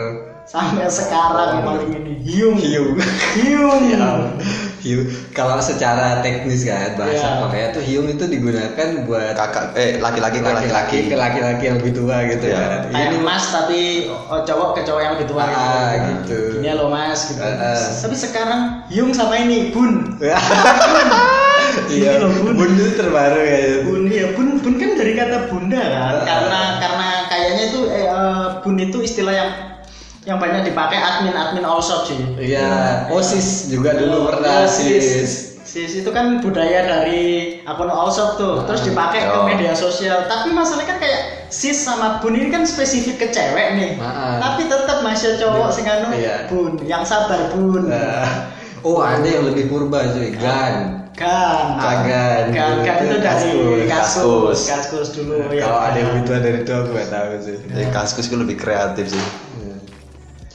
sampai 0.48 0.88
sekarang 0.88 1.60
paling 1.60 1.90
ini. 1.92 2.12
Hiung. 2.24 2.56
Hiung. 2.56 2.96
hiung 3.36 3.82
Hiung. 4.86 5.06
Kalau 5.34 5.58
secara 5.58 6.22
teknis 6.22 6.62
kan 6.62 6.94
bahasa 6.94 7.18
Iya. 7.26 7.42
Korea 7.42 7.66
tuh 7.70 7.82
hiung 7.82 8.06
itu 8.06 8.22
digunakan 8.24 8.88
buat 9.02 9.34
kakak 9.34 9.74
eh 9.74 9.98
laki-laki 9.98 10.38
ke 10.38 10.46
laki-laki 10.46 10.70
laki-laki 10.70 10.98
ke 11.04 11.16
laki-laki 11.16 11.62
yang 11.64 11.76
lebih 11.76 11.92
tua 11.92 12.16
gitu 12.24 12.46
Iya. 12.46 12.56
kan. 12.56 12.80
kayak 12.86 13.08
Ini 13.10 13.18
mas 13.18 13.44
tapi 13.48 13.80
oh, 14.06 14.40
cowok 14.40 14.68
ke 14.72 14.80
cowok 14.82 15.00
yang 15.02 15.12
lebih 15.18 15.26
tua 15.26 15.42
Ah, 15.42 15.50
gitu. 15.50 16.06
gitu. 16.22 16.38
Gini 16.56 16.70
loh 16.72 16.86
mas 16.86 17.20
gitu. 17.26 17.42
Ah, 17.42 17.74
ah. 17.74 17.82
Tapi 17.98 18.14
sekarang 18.14 18.60
hiung 18.86 19.10
sama 19.10 19.34
ini 19.36 19.74
bun. 19.74 20.14
Iya, 20.16 20.38
Ini 21.86 22.08
loh, 22.18 22.30
Bun. 22.40 22.54
bun 22.56 22.70
itu 22.72 22.94
terbaru 22.94 23.40
ya. 23.42 23.58
Bun 23.84 24.02
ya 24.08 24.26
bun 24.32 24.46
bun 24.60 24.74
kan 24.76 24.90
dari 24.94 25.12
kata 25.12 25.50
bunda 25.50 25.82
kan. 25.82 26.14
Ah. 26.14 26.24
Karena 26.24 26.60
karena 26.78 27.08
kayaknya 27.26 27.62
itu 27.68 27.80
eh, 27.90 28.06
eh, 28.06 28.46
bun 28.62 28.76
itu 28.76 28.98
istilah 29.02 29.34
yang 29.34 29.50
yang 30.26 30.36
banyak 30.36 30.66
dipakai 30.66 30.98
admin 30.98 31.32
admin 31.32 31.62
all 31.62 31.78
shop 31.78 32.02
sih. 32.04 32.18
Iya, 32.36 33.06
osis 33.08 33.70
juga 33.70 33.94
dulu 33.94 34.26
pernah 34.26 34.66
iya, 34.66 34.68
sis. 34.68 35.54
Sis 35.62 35.92
itu 35.96 36.10
kan 36.10 36.38
budaya 36.38 36.82
dari 36.82 37.58
akun 37.62 37.86
all 37.86 38.10
shop 38.10 38.34
tuh, 38.34 38.66
terus 38.66 38.82
dipakai 38.82 39.22
ke 39.22 39.30
Oh. 39.32 39.46
media 39.46 39.70
sosial. 39.70 40.26
Tapi 40.26 40.50
masalahnya 40.50 40.88
kan 40.88 40.98
kayak 40.98 41.20
sis 41.46 41.78
sama 41.78 42.18
bun 42.18 42.34
ini 42.34 42.50
kan 42.50 42.66
spesifik 42.66 43.18
ke 43.18 43.26
cewek 43.30 43.68
nih. 43.74 43.90
Ah. 43.98 44.38
Tapi 44.42 44.66
tetap 44.66 45.02
masih 45.02 45.38
cowok 45.38 45.70
sing 45.70 45.86
anu 45.86 46.10
Iya. 46.10 46.50
bun, 46.50 46.74
yang 46.82 47.06
sabar 47.06 47.50
bun. 47.50 47.86
Nah, 47.86 48.50
oh 48.82 48.98
ada 48.98 49.22
yang 49.22 49.46
lebih 49.46 49.70
purba 49.70 50.10
cuy, 50.10 50.34
gan. 50.34 51.06
Kan, 51.16 51.80
Agan. 51.80 52.52
kan, 52.52 52.84
kan 52.84 52.96
itu 53.00 53.16
dari 53.24 53.50
Kaskus. 53.88 53.88
kaskus, 53.88 54.60
kaskus 54.68 55.08
dulu 55.16 55.48
ya. 55.48 55.64
Kalau 55.64 55.80
ada 55.80 55.96
yang 55.96 56.28
tua 56.28 56.38
dari 56.38 56.60
itu 56.60 56.68
aku 56.68 56.92
gak 56.92 57.08
tahu 57.08 57.30
sih. 57.40 57.56
jadi 57.64 57.88
kaskus 57.88 58.28
itu 58.28 58.36
lebih 58.36 58.60
kreatif 58.60 59.08
sih 59.08 59.16
Iya. 59.16 59.45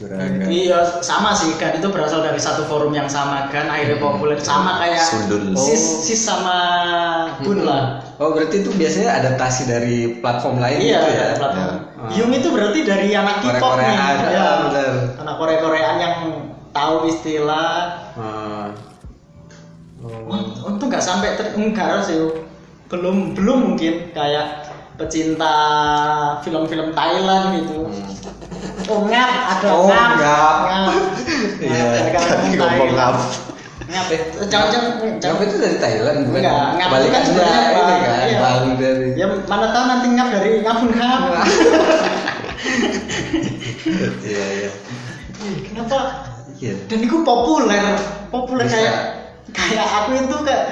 Juragan. 0.02 0.50
Iya 0.50 0.82
sama 1.00 1.30
sih 1.32 1.54
kan 1.56 1.78
itu 1.78 1.86
berasal 1.88 2.26
dari 2.26 2.42
satu 2.42 2.66
forum 2.66 2.90
yang 2.90 3.06
sama 3.06 3.46
kan 3.48 3.70
akhirnya 3.70 4.02
populer 4.02 4.34
sama 4.36 4.82
kayak 4.82 4.98
Sundul. 5.00 5.54
sis 5.54 5.78
sis 6.02 6.18
sama 6.18 6.58
bun 7.40 7.62
lah. 7.62 8.02
Oh 8.18 8.34
berarti 8.34 8.66
itu 8.66 8.74
biasanya 8.74 9.14
adaptasi 9.16 9.70
dari 9.70 10.18
platform 10.18 10.58
lain 10.58 10.80
Iya, 10.82 11.00
gitu 11.00 11.12
ya? 11.12 11.26
platform. 11.38 11.70
Ya. 11.70 12.18
Yung 12.18 12.32
itu 12.34 12.48
berarti 12.50 12.80
dari 12.82 13.14
anak 13.14 13.36
K-pop 13.40 13.54
nih. 13.54 13.62
Korea-Koreaan, 13.62 14.16
Ya, 14.26 14.42
ah, 14.42 14.56
bener. 14.66 14.92
Anak 15.22 15.36
Korea-Koreaan 15.38 15.98
yang 15.98 16.16
tahu 16.72 16.96
istilah. 17.06 17.70
Ah. 18.18 18.68
Unt- 20.02 20.58
Untung 20.66 20.90
nggak 20.90 20.98
sampai 21.00 21.38
ter 21.38 21.54
enggak 21.54 22.02
sih. 22.02 22.18
Belum 22.90 23.38
belum 23.38 23.58
mungkin 23.70 24.10
kayak 24.12 24.66
pecinta 24.98 25.54
film-film 26.42 26.90
Thailand 26.92 27.46
gitu. 27.56 27.86
Oh 28.88 29.00
ngap, 29.08 29.30
ada 29.50 29.67
Oh, 29.74 29.88
ngap. 29.89 30.10
ngap. 30.17 30.56
Ngap. 30.65 30.91
Iya, 31.58 31.84
tadi 32.13 32.58
ngomong 32.58 32.91
ngap. 32.93 33.15
Ngap 33.89 34.06
ya. 34.08 34.19
Jangan 34.47 34.67
jangan 34.69 34.91
Ngap 35.17 35.38
itu 35.41 35.56
dari 35.58 35.78
Thailand 35.78 36.17
bukan? 36.26 36.39
Enggak, 36.41 36.67
ngap 36.78 36.88
itu 36.88 36.93
Balikan 36.93 37.12
kan 37.12 37.21
sebenarnya 37.26 37.62
sebenarnya 37.62 37.82
ini 37.82 38.06
kan, 38.06 38.28
iya. 38.28 38.39
bang 38.39 38.65
dari. 38.78 39.08
Ya 39.17 39.26
mana 39.47 39.67
tahu 39.69 39.84
nanti 39.88 40.08
ngap 40.13 40.28
dari 40.32 40.50
ngapun 40.62 40.89
ngap. 40.93 41.21
Iya 44.21 44.45
iya. 44.56 44.71
Kenapa 45.65 45.97
Iya. 46.62 46.78
dan 46.86 47.00
itu 47.02 47.17
populer 47.26 47.97
populer 48.30 48.69
Bisa. 48.69 48.78
kayak 48.78 48.97
kayak 49.50 49.88
aku 49.89 50.10
itu 50.13 50.38
kayak 50.45 50.65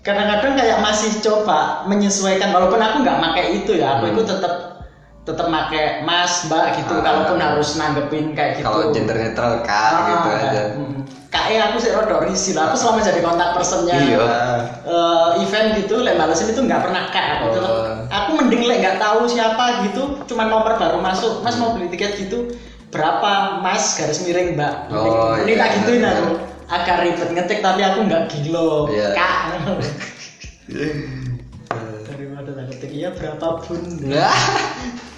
kadang-kadang 0.00 0.56
kayak 0.56 0.80
masih 0.80 1.12
coba 1.20 1.84
menyesuaikan 1.84 2.48
walaupun 2.48 2.80
aku 2.80 3.04
nggak 3.04 3.20
pakai 3.20 3.60
itu 3.60 3.76
ya 3.76 4.00
aku 4.00 4.08
Hmm. 4.08 4.12
itu 4.16 4.22
tetap 4.24 4.77
tetap 5.28 5.46
pakai 5.46 6.00
mas 6.00 6.44
mbak 6.44 6.64
gitu 6.74 6.94
Ah. 6.94 7.02
kalaupun 7.02 7.36
harus 7.36 7.76
nanggepin 7.76 8.32
kayak 8.32 8.56
gitu 8.56 8.64
Kalau 8.64 8.88
gender 8.90 9.14
netral 9.14 9.60
kak 9.60 9.92
Ah, 9.92 10.06
gitu 10.08 10.28
kayak, 10.30 10.48
aja. 10.48 10.62
mm. 10.74 10.96
KE 11.28 11.56
aku 11.62 11.76
sih 11.76 11.90
rada 11.90 12.16
risih 12.20 12.52
lah 12.52 12.64
aku 12.66 12.76
selama 12.76 13.00
jadi 13.00 13.20
kontak 13.20 13.52
personnya 13.52 13.94
Iya. 13.94 14.18
eh, 14.82 15.28
event 15.38 15.68
gitu 15.76 16.00
lek 16.00 16.16
balesin 16.16 16.48
itu 16.48 16.60
nggak 16.60 16.80
pernah 16.80 17.02
kak 17.08 17.26
aku 17.38 17.46
Oh. 17.54 18.00
aku 18.08 18.30
mending 18.34 18.64
lek 18.64 18.78
nggak 18.78 18.96
tahu 18.96 19.24
siapa 19.24 19.84
gitu 19.84 20.24
cuma 20.24 20.44
nomor 20.44 20.74
baru 20.74 20.96
masuk 20.98 21.40
mas 21.40 21.54
mau 21.54 21.72
beli 21.72 21.88
tiket 21.88 22.16
gitu 22.18 22.48
berapa 22.88 23.60
mas 23.60 23.92
garis 23.94 24.24
miring 24.24 24.56
mbak 24.56 24.88
Oh, 24.88 25.36
mending 25.36 25.54
iya. 25.54 25.62
tak 25.62 25.70
gituin 25.76 26.02
aku 26.02 26.26
agak 26.66 26.96
ribet 27.00 27.28
ngetik 27.30 27.60
tapi 27.60 27.80
aku 27.82 27.98
nggak 28.02 28.22
gilo 28.30 28.88
Iya. 28.88 29.12
kak 29.12 29.36
daripada 32.98 32.98
tak 32.98 32.98
ketik 32.98 32.98
iya 32.98 33.08
berapa 33.14 33.48
pun 33.62 33.78
Nah, 34.04 34.34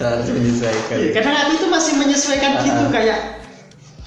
harus 0.01 0.29
menyesuaikan. 0.29 0.97
Iya, 0.97 1.11
kadang 1.13 1.37
aku 1.37 1.53
itu 1.57 1.67
masih 1.69 1.93
menyesuaikan 1.97 2.53
gitu 2.61 2.83
Ah. 2.85 2.89
kayak 2.89 3.19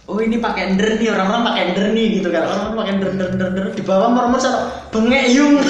oh 0.04 0.20
ini 0.20 0.38
pakai 0.38 0.74
ender 0.74 0.98
nih 0.98 1.10
orang-orang 1.10 1.44
pakai 1.48 1.62
ender 1.72 1.86
nih 1.92 2.06
gitu 2.20 2.28
kan 2.28 2.44
orang-orang 2.44 2.76
pakai 2.76 2.92
ender 2.94 3.10
ender 3.14 3.28
ender, 3.32 3.48
ender. 3.56 3.66
di 3.72 3.82
bawah 3.82 4.10
mermer 4.10 4.36
sana 4.36 4.60
bengek 4.92 5.32
yung 5.32 5.58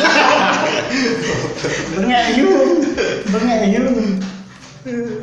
bengek 1.93 2.23
yung 2.39 2.51
bengek 3.29 3.61
yung 3.71 3.89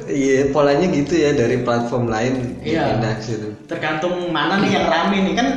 Iya, 0.09 0.57
polanya 0.57 0.89
gitu 0.89 1.13
ya 1.13 1.37
dari 1.37 1.61
platform 1.61 2.09
lain 2.09 2.65
Iya. 2.65 2.97
ke 2.97 3.21
situ. 3.21 3.53
tergantung 3.69 4.33
mana 4.33 4.57
nih 4.57 4.73
yang 4.73 4.89
rame 4.89 5.21
nih 5.21 5.35
kan 5.37 5.49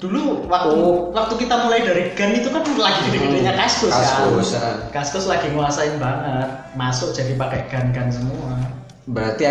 dulu 0.00 0.48
waktu 0.48 0.72
Oh. 0.72 1.12
waktu 1.12 1.34
kita 1.36 1.54
mulai 1.60 1.80
dari 1.80 2.02
gan 2.12 2.32
itu 2.32 2.48
kan 2.48 2.64
lagi 2.64 3.00
gede-gedenya 3.04 3.52
kaskus, 3.54 3.92
Kaskus, 3.92 4.48
kan 4.50 4.64
ah. 4.64 4.76
kaskus 4.90 5.26
lagi 5.26 5.52
nguasain 5.52 5.96
banget 5.96 6.48
masuk 6.72 7.12
jadi 7.12 7.36
pakai 7.36 7.68
gan-gan 7.68 8.08
semua 8.08 8.56
Berarti 9.04 9.44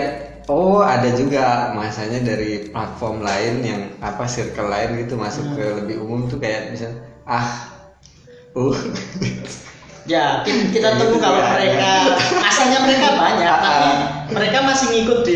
oh 0.46 0.82
ada 0.82 1.06
juga 1.12 1.70
masanya 1.72 2.26
dari 2.26 2.66
platform 2.68 3.22
lain 3.22 3.54
yang 3.62 3.82
apa 4.00 4.26
circle 4.26 4.66
lain 4.66 4.98
gitu 5.00 5.14
masuk 5.16 5.46
ke 5.54 5.62
Hmm. 5.64 5.78
lebih 5.80 5.96
umum 6.00 6.26
tuh 6.26 6.38
kayak 6.38 6.74
bisa 6.74 6.90
ah 7.24 7.70
uh 8.56 8.78
Ya, 10.04 10.42
ki- 10.42 10.74
kita 10.74 10.98
tunggu 10.98 11.14
gitu 11.14 11.22
kalau 11.22 11.38
ya. 11.38 11.54
mereka 11.54 11.90
masanya 12.42 12.82
mereka 12.82 13.08
banyak, 13.14 13.56
tapi 13.62 13.90
mereka 14.30 14.62
masih 14.62 14.86
ngikut 14.90 15.20
di 15.22 15.36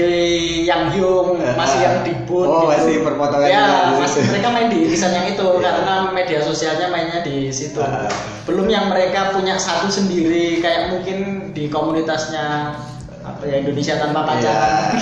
yang 0.64 0.88
Hyung, 0.88 1.38
masih 1.54 1.80
yang 1.80 1.96
di 2.02 2.14
Boon 2.24 2.46
Oh, 2.46 2.60
gitu. 2.62 2.68
masih 2.72 2.96
perpotongan 3.02 3.48
Ya, 3.48 3.94
masih 3.94 4.22
mereka 4.26 4.48
main 4.50 4.68
di 4.70 4.78
irisan 4.86 5.12
yang 5.12 5.28
itu 5.28 5.48
Ya. 5.58 5.62
karena 5.66 5.94
media 6.10 6.40
sosialnya 6.40 6.88
mainnya 6.88 7.20
di 7.22 7.50
situ. 7.50 7.78
Ah. 7.78 8.06
Belum 8.44 8.66
yang 8.66 8.88
mereka 8.88 9.32
punya 9.32 9.58
satu 9.58 9.88
sendiri 9.88 10.60
kayak 10.60 10.94
mungkin 10.94 11.18
di 11.52 11.68
komunitasnya 11.68 12.76
apa 13.22 13.44
ya 13.44 13.60
Indonesia 13.60 13.96
tanpa 13.98 14.20
Iya. 14.20 14.30
pacaran. 14.30 14.84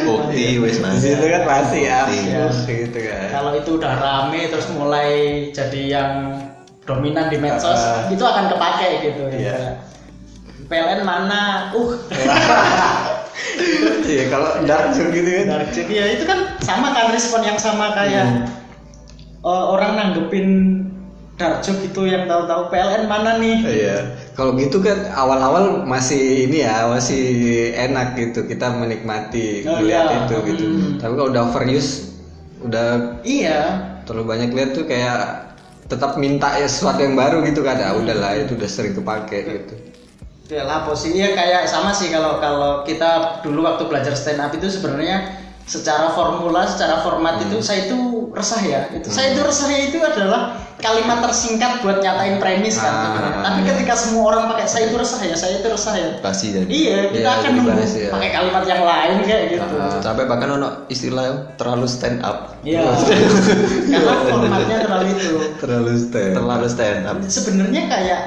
bukti 0.00 0.56
wes 0.58 0.76
di 0.76 0.82
mas 0.82 0.96
situ 0.98 1.20
kan 1.22 1.42
masih 1.44 1.82
ya 1.84 2.08
gitu 2.64 2.98
kan 2.98 3.28
Kalau 3.30 3.52
itu 3.52 3.70
udah 3.76 3.92
rame 3.94 4.48
terus 4.48 4.66
mulai 4.72 5.10
jadi 5.52 5.82
yang 5.86 6.10
dominan 6.82 7.28
di 7.28 7.38
medsos, 7.38 7.76
Ah. 7.78 8.08
itu 8.08 8.18
akan 8.18 8.50
kepake 8.50 8.88
gitu 9.04 9.22
Iya. 9.30 9.54
ya. 9.54 9.56
PLN 10.70 11.02
mana 11.02 11.74
uh 11.74 11.90
Iya 14.04 14.24
kalau 14.26 14.50
dark 14.64 14.90
joke 14.92 15.12
gitu 15.12 15.30
kan. 15.30 15.44
Dark 15.48 15.68
joke 15.70 15.90
ya 15.90 16.04
itu 16.10 16.24
kan 16.24 16.38
sama 16.60 16.90
kan 16.90 17.10
respon 17.10 17.42
yang 17.42 17.56
sama 17.56 17.90
kayak 17.92 18.26
Hmm. 18.26 18.46
eh, 19.40 19.64
orang 19.66 19.92
nanggepin 19.96 20.48
dark 21.34 21.62
joke 21.62 21.80
itu 21.80 22.04
yang 22.04 22.26
tahu-tahu 22.26 22.68
PLN 22.68 23.06
mana 23.06 23.38
nih 23.38 23.58
Iya. 23.62 23.96
Kalau 24.34 24.52
gitu 24.54 24.78
kan 24.78 25.08
awal-awal 25.10 25.84
masih 25.84 26.46
ini 26.46 26.60
ya 26.60 26.84
masih 26.86 27.22
enak 27.72 28.14
gitu 28.14 28.44
kita 28.44 28.72
menikmati 28.72 29.64
Oh, 29.64 29.78
melihat 29.78 30.06
iya. 30.06 30.18
itu 30.22 30.34
gitu. 30.46 30.64
Hmm. 30.66 30.90
Tapi 30.98 31.12
kalau 31.14 31.28
udah 31.30 31.42
overuse 31.48 31.90
udah 32.60 32.88
iya 33.22 33.60
terlalu 34.04 34.24
banyak 34.28 34.50
lihat 34.52 34.70
tuh 34.74 34.84
kayak 34.84 35.48
tetap 35.86 36.14
minta 36.16 36.54
ya 36.54 36.66
sesuatu 36.66 37.00
yang 37.00 37.14
baru 37.14 37.40
gitu 37.42 37.62
kan. 37.62 37.78
Ah 37.78 37.94
udahlah 37.94 38.36
itu 38.36 38.54
udah 38.54 38.68
sering 38.68 38.92
kepake 38.92 39.38
gitu. 39.46 39.74
Ya 40.50 40.62
lah 40.62 40.82
posisinya 40.82 41.30
kayak 41.30 41.62
sama 41.64 41.90
sih 41.90 42.10
kalau 42.10 42.36
kalau 42.36 42.82
kita 42.82 43.38
dulu 43.40 43.62
waktu 43.62 43.86
belajar 43.86 44.12
stand 44.12 44.38
up 44.38 44.50
itu 44.50 44.66
sebenarnya 44.66 45.38
secara 45.62 46.10
formula 46.10 46.66
secara 46.66 46.98
format 47.00 47.38
itu 47.40 47.62
saya 47.62 47.86
itu 47.86 47.98
resah 48.30 48.58
ya 48.60 48.80
itu 48.90 49.06
saya 49.06 49.30
itu 49.30 49.40
resahnya 49.40 49.78
itu 49.84 49.98
adalah 49.98 50.58
kalimat 50.76 51.20
tersingkat 51.20 51.78
buat 51.78 52.00
nyatain 52.00 52.36
premis 52.36 52.74
kan 52.74 52.90
Ah, 52.90 53.46
tapi 53.46 53.62
ketika 53.64 53.94
semua 53.94 54.26
orang 54.28 54.50
pakai 54.50 54.66
saya 54.66 54.84
itu 54.86 54.96
resah 54.96 55.20
ya 55.20 55.34
saya 55.34 55.60
itu 55.60 55.68
resah 55.68 55.94
ya 55.94 56.10
Basi 56.18 56.50
jadi. 56.50 56.66
iya 56.66 56.98
kita 57.06 57.20
Iya, 57.20 57.30
akan 57.36 57.50
nunggu 57.52 57.70
ya. 57.86 58.10
pakai 58.10 58.30
kalimat 58.32 58.64
yang 58.66 58.82
lain 58.82 59.12
kayak 59.22 59.42
gitu 59.48 59.74
Ah. 59.78 60.00
Sampai 60.02 60.24
bahkan 60.26 60.48
ono 60.50 60.68
istilah 60.88 61.22
yang 61.22 61.38
terlalu 61.54 61.86
stand 61.86 62.18
up. 62.20 62.58
iya 62.60 62.82
karena 63.92 64.14
formatnya 64.24 64.76
terlalu 64.82 65.06
itu 65.12 65.30
Terlalu 65.60 65.92
stay. 65.96 66.26
Terlalu 66.32 66.66
stand 66.66 67.02
up. 67.04 67.16
sebenarnya 67.22 67.82
kayak 67.86 68.20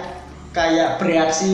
kayak 0.53 0.89
bereaksi 1.01 1.51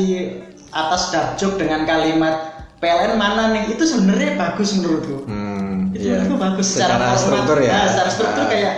atas 0.69 1.09
dark 1.09 1.35
joke 1.35 1.57
dengan 1.57 1.83
kalimat 1.83 2.35
PLN 2.79 3.15
mana 3.15 3.51
nih 3.51 3.73
itu 3.73 3.83
sebenarnya 3.83 4.35
bagus 4.35 4.71
menurutku 4.73 5.27
Hmm, 5.27 5.91
itu 5.91 6.05
iya. 6.05 6.23
menurutku 6.23 6.35
bagus 6.37 6.65
secara, 6.69 6.95
Secara 6.95 7.05
format. 7.05 7.19
struktur 7.19 7.57
ya. 7.59 7.71
Nah, 7.71 7.85
secara 7.87 8.09
struktur 8.09 8.43
Ah. 8.43 8.49
kayak 8.49 8.73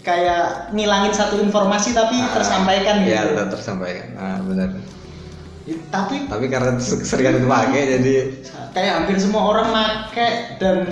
kayak 0.00 0.42
ngilangin 0.72 1.12
satu 1.12 1.36
informasi 1.38 1.92
tapi 1.92 2.16
Ah. 2.16 2.32
tersampaikan 2.32 2.96
gitu 3.02 3.14
Iya, 3.14 3.44
tersampaikan. 3.46 4.06
Ah, 4.14 4.38
benar. 4.40 4.70
tapi 5.92 6.24
Tapi 6.24 6.46
karena 6.48 6.80
seringan 6.80 7.44
dipakai 7.44 7.82
jadi 7.94 8.14
kayak 8.72 8.92
hampir 8.96 9.20
semua 9.20 9.42
orang 9.46 9.68
make 9.68 10.16
dan 10.56 10.88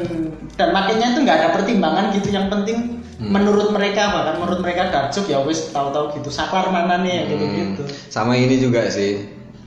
dan 0.53 0.69
makainya 0.71 1.17
itu 1.17 1.25
nggak 1.25 1.37
ada 1.39 1.49
pertimbangan 1.57 2.13
gitu 2.13 2.29
yang 2.29 2.53
penting 2.53 3.01
Hmm. 3.17 3.33
menurut 3.33 3.73
mereka 3.73 4.13
bahkan 4.13 4.37
menurut 4.37 4.61
mereka 4.61 4.93
dark 4.93 5.09
joke 5.09 5.25
ya 5.27 5.41
wis 5.41 5.73
tahu-tahu 5.73 6.13
gitu 6.13 6.29
saklar 6.29 6.69
mana 6.69 7.01
nih 7.01 7.09
ya 7.11 7.23
gitu 7.25 7.45
gitu 7.49 7.83
Hmm, 7.83 8.13
sama 8.13 8.37
ini 8.37 8.61
juga 8.61 8.85
sih. 8.87 9.25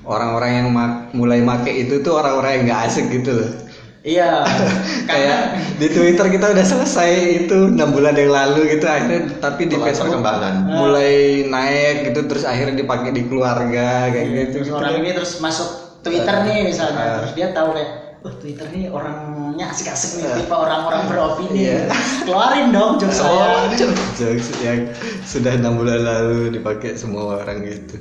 Orang-orang 0.09 0.51
yang 0.55 0.67
mak- 0.69 1.13
mulai 1.13 1.39
make 1.39 1.69
itu 1.69 2.01
tuh 2.01 2.17
orang-orang 2.17 2.51
yang 2.51 2.63
nggak 2.67 2.81
asik 2.83 3.05
gitu 3.11 3.31
loh. 3.35 3.51
iya 3.99 4.47
kayak 5.11 5.39
di 5.75 5.87
Twitter 5.87 6.31
kita 6.31 6.49
udah 6.49 6.65
selesai 6.65 7.11
itu 7.43 7.67
enam 7.69 7.91
bulan 7.91 8.15
yang 8.15 8.31
lalu 8.31 8.71
gitu 8.71 8.87
akhirnya 8.87 9.37
tapi 9.37 9.67
di 9.67 9.75
Telat 9.75 9.91
Facebook 9.91 10.17
perkembangan. 10.17 10.53
mulai 10.65 11.11
naik 11.45 12.07
gitu 12.07 12.19
terus 12.25 12.41
akhirnya 12.43 12.79
dipakai 12.79 13.11
di 13.11 13.27
keluarga 13.27 14.07
kayak 14.07 14.27
gitu. 14.31 14.55
terus 14.57 14.71
orang 14.71 14.93
ini 14.97 15.09
terus 15.11 15.37
masuk 15.37 15.67
Twitter 15.99 16.31
nih 16.41 16.59
misalnya 16.65 16.95
Ah. 16.97 17.15
terus 17.19 17.33
dia 17.35 17.51
tahu 17.51 17.75
kayak 17.75 17.91
wah 18.19 18.33
Twitter 18.33 18.67
nih 18.69 18.83
orangnya 18.87 19.65
asik-asik 19.67 20.11
nih 20.17 20.31
tipe 20.37 20.55
orang-orang 20.55 21.01
beropini 21.05 21.59
Iya. 21.59 21.91
keluarin 22.25 22.67
dong 22.71 22.91
jokes 22.97 23.19
Oh, 23.19 23.35
saya 23.67 23.83
Jokes 24.15 24.47
yang 24.59 24.79
sudah 25.23 25.51
enam 25.53 25.75
bulan 25.75 25.99
lalu 25.99 26.55
dipakai 26.55 26.95
semua 26.95 27.35
orang 27.37 27.61
gitu. 27.61 27.99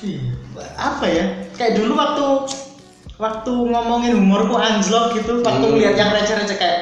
Ih, 0.00 0.16
apa 0.74 1.04
ya 1.04 1.24
kayak 1.52 1.76
dulu 1.76 1.92
waktu 1.92 2.24
waktu 3.16 3.52
ngomongin 3.52 4.16
humorku 4.16 4.56
anjlok 4.56 5.12
gitu 5.12 5.38
waktu 5.38 5.60
Hmm. 5.60 5.76
ngeliat 5.76 5.92
yang 5.94 6.08
receh-receh 6.10 6.56
kayak 6.56 6.78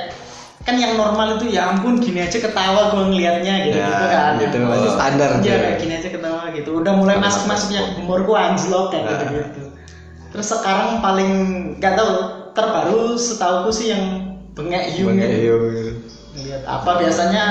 kan 0.63 0.77
yang 0.77 0.95
normal 0.95 1.35
itu 1.35 1.51
ya 1.51 1.67
ampun 1.67 1.97
gini 1.97 2.21
aja 2.21 2.39
ketawa 2.39 2.93
gue 2.93 3.03
ngelihatnya 3.09 3.55
gitu, 3.67 3.75
Ya, 3.75 3.89
gitu 3.89 4.07
kan 4.07 4.33
gitu, 4.39 4.57
masih 4.63 4.91
standar 4.93 5.29
Iya 5.35 5.41
tuh. 5.41 5.59
kayak 5.59 5.77
gini 5.81 5.93
aja 5.97 6.09
ketawa 6.11 6.43
gitu 6.53 6.71
udah 6.77 6.93
mulai 6.95 7.17
masuk 7.17 7.43
masuk 7.45 7.71
yang 7.73 7.87
humorku 7.97 8.33
anjlok 8.33 8.93
kayak 8.93 9.05
Nah. 9.05 9.13
gitu 9.17 9.25
gitu 9.35 9.63
terus 10.29 10.47
sekarang 10.47 11.01
paling 11.01 11.31
nggak 11.81 11.95
tahu 11.97 12.13
terbaru 12.53 13.17
setauku 13.17 13.71
sih 13.73 13.91
yang 13.91 14.05
bengek 14.53 14.93
hiung 14.93 15.17
Bengek 15.17 15.27
gitu. 15.27 15.41
hiung. 15.41 15.65
Ngeliat 16.37 16.63
apa 16.63 16.91
biasanya 16.97 17.45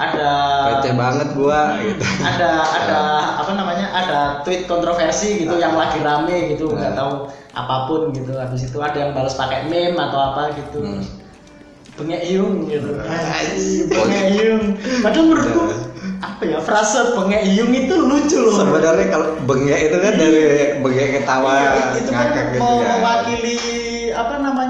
ada 0.00 0.30
Receh 0.72 0.94
banget 0.94 1.28
gua 1.32 1.76
gitu. 1.78 2.00
ada 2.20 2.50
ada 2.64 2.98
apa 3.36 3.52
namanya 3.52 3.86
ada 3.90 4.18
tweet 4.40 4.64
kontroversi 4.64 5.44
gitu 5.44 5.54
yang 5.54 5.74
lagi 5.74 6.00
rame 6.00 6.50
gitu 6.50 6.68
nggak 6.68 6.90
Nah. 6.90 6.96
tahu 6.96 7.12
apa 7.52 7.76
pun 7.84 8.08
gitu 8.10 8.32
habis 8.32 8.64
itu 8.64 8.78
ada 8.78 8.96
yang 8.96 9.12
balas 9.12 9.34
pakai 9.34 9.66
meme 9.66 9.94
atau 9.94 10.20
apa 10.26 10.56
gitu 10.56 10.80
Hmm. 10.80 11.04
bengek 11.96 12.22
hiung 12.24 12.64
gitu 12.64 12.96
bengek 13.86 14.24
hiung 14.32 14.62
padahal 14.98 15.24
menurutku 15.26 15.62
apa 16.20 16.42
ya 16.44 16.58
frase 16.58 17.12
bengek 17.12 17.42
hiung 17.46 17.68
itu 17.70 17.92
lucu 17.92 18.38
loh 18.38 18.56
Sebenarnya 18.56 19.06
kalau 19.08 19.26
bengek 19.42 19.80
itu 19.82 19.96
kan 19.98 20.14
dari 20.14 20.42
bengek 20.78 21.08
ketawa 21.14 21.52
Iya, 21.52 21.70
itu 21.94 22.08
kan 22.08 22.24
ngakak 22.24 22.44
gitu 22.50 22.60
mau 22.62 22.76
ya. 22.78 22.88
mewakili 22.94 23.56
apa 24.12 24.34
namanya 24.38 24.69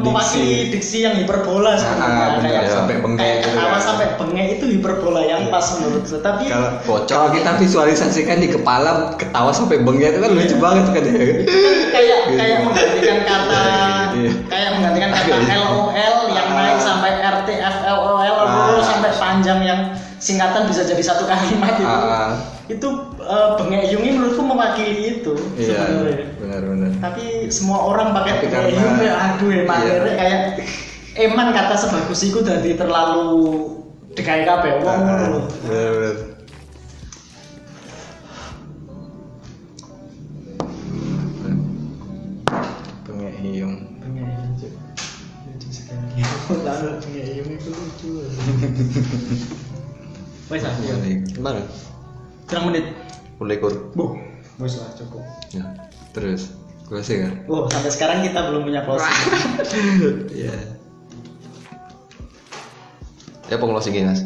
mewakili 0.00 0.70
diksi 0.70 1.02
yang 1.02 1.14
hiperbola 1.16 1.74
sebenarnya 1.74 2.18
Ah, 2.20 2.28
bener, 2.36 2.50
kayak 2.52 2.70
sampai 2.70 2.94
bengek 2.98 3.32
gitu 3.36 3.48
ketawa 3.50 3.70
kan. 3.70 3.80
sampai 3.80 4.06
bengek 4.14 4.46
itu 4.52 4.64
hiperbola 4.70 5.20
yang 5.22 5.42
pas 5.46 5.66
menurutku 5.72 6.16
tapi 6.18 6.44
Kalau 6.46 6.70
Bocor. 6.82 7.06
kalau 7.06 7.28
kita 7.30 7.50
visualisasikan 7.56 8.36
di 8.38 8.48
kepala 8.48 8.90
ketawa 9.14 9.50
sampai 9.50 9.76
bengek 9.78 10.08
itu 10.10 10.20
kan 10.20 10.30
lucu 10.30 10.56
banget 10.56 10.84
kan 10.88 11.02
ya. 11.02 11.12
kan 11.12 11.36
kayak 11.90 12.18
kayak 12.30 12.58
menggantikan 12.62 13.18
kata 13.22 13.62
Iya. 14.10 14.30
kayak 14.44 14.68
menggantikan 14.74 15.10
kata 15.12 15.34
LOL 15.56 15.94
yang 16.28 16.48
naik 16.50 16.78
sampai 16.78 17.10
RTFLOL 17.16 18.38
Ah. 18.40 18.80
sampai 18.80 19.10
panjang 19.14 19.60
yang 19.60 19.80
singkatan 20.16 20.64
bisa 20.64 20.82
jadi 20.82 21.00
satu 21.00 21.24
kalimat 21.24 21.74
itu 21.74 21.86
Ah, 21.86 22.36
itu 22.70 22.88
eh, 23.18 23.48
bengek 23.56 23.90
yungi 23.90 24.10
menurutku 24.12 24.42
mewakili 24.42 24.94
itu 25.18 25.34
iya, 25.54 25.74
sebenarnya 25.82 26.26
benar-benar. 26.36 26.90
tapi 27.00 27.24
semua 27.48 27.78
orang 27.84 28.10
pakai 28.12 28.32
Tapi 28.32 28.44
bengek 28.44 28.62
karena- 28.70 28.80
yung 28.80 28.96
ya 29.00 29.12
aduh 29.28 29.50
emang 29.50 29.80
Iya. 29.80 30.12
kayak 30.12 30.40
eman 31.20 31.48
kata 31.50 31.74
sebagus 31.74 32.20
itu 32.22 32.38
jadi 32.40 32.70
terlalu 32.74 33.26
dikai 34.10 34.42
kabeh 34.42 34.78
wong 34.78 34.98
ngono 35.00 35.10
Ah, 35.12 35.26
lho. 35.28 35.40
benar-benar. 35.60 36.16
Bengek 43.04 43.34
hiung. 43.40 43.76
Bengek 44.00 44.24
yung 44.24 44.54
Cuk. 44.56 44.72
lucu 45.46 45.68
sekali 45.68 46.22
lalu 46.62 46.88
bengek 47.02 47.26
yung 47.36 47.48
itu 47.50 47.70
lucu 47.70 48.10
wes 50.50 50.62
ah 50.62 50.74
iya. 50.80 50.94
Kurang 52.50 52.74
menit. 52.74 52.90
Ulekur. 53.38 53.94
Bu, 53.94 54.18
wes 54.58 54.74
lah 54.82 54.90
cukup. 54.98 55.22
Ya. 55.54 55.70
Terus 56.10 56.50
closing 56.90 57.22
kan? 57.22 57.32
Wow, 57.46 57.70
sampai 57.70 57.90
sekarang 57.94 58.26
kita 58.26 58.50
belum 58.50 58.66
punya 58.66 58.82
closing. 58.82 59.14
Iya. 60.34 60.58
Ya 63.50 63.58
pengclosing 63.58 64.06
Mas. 64.06 64.22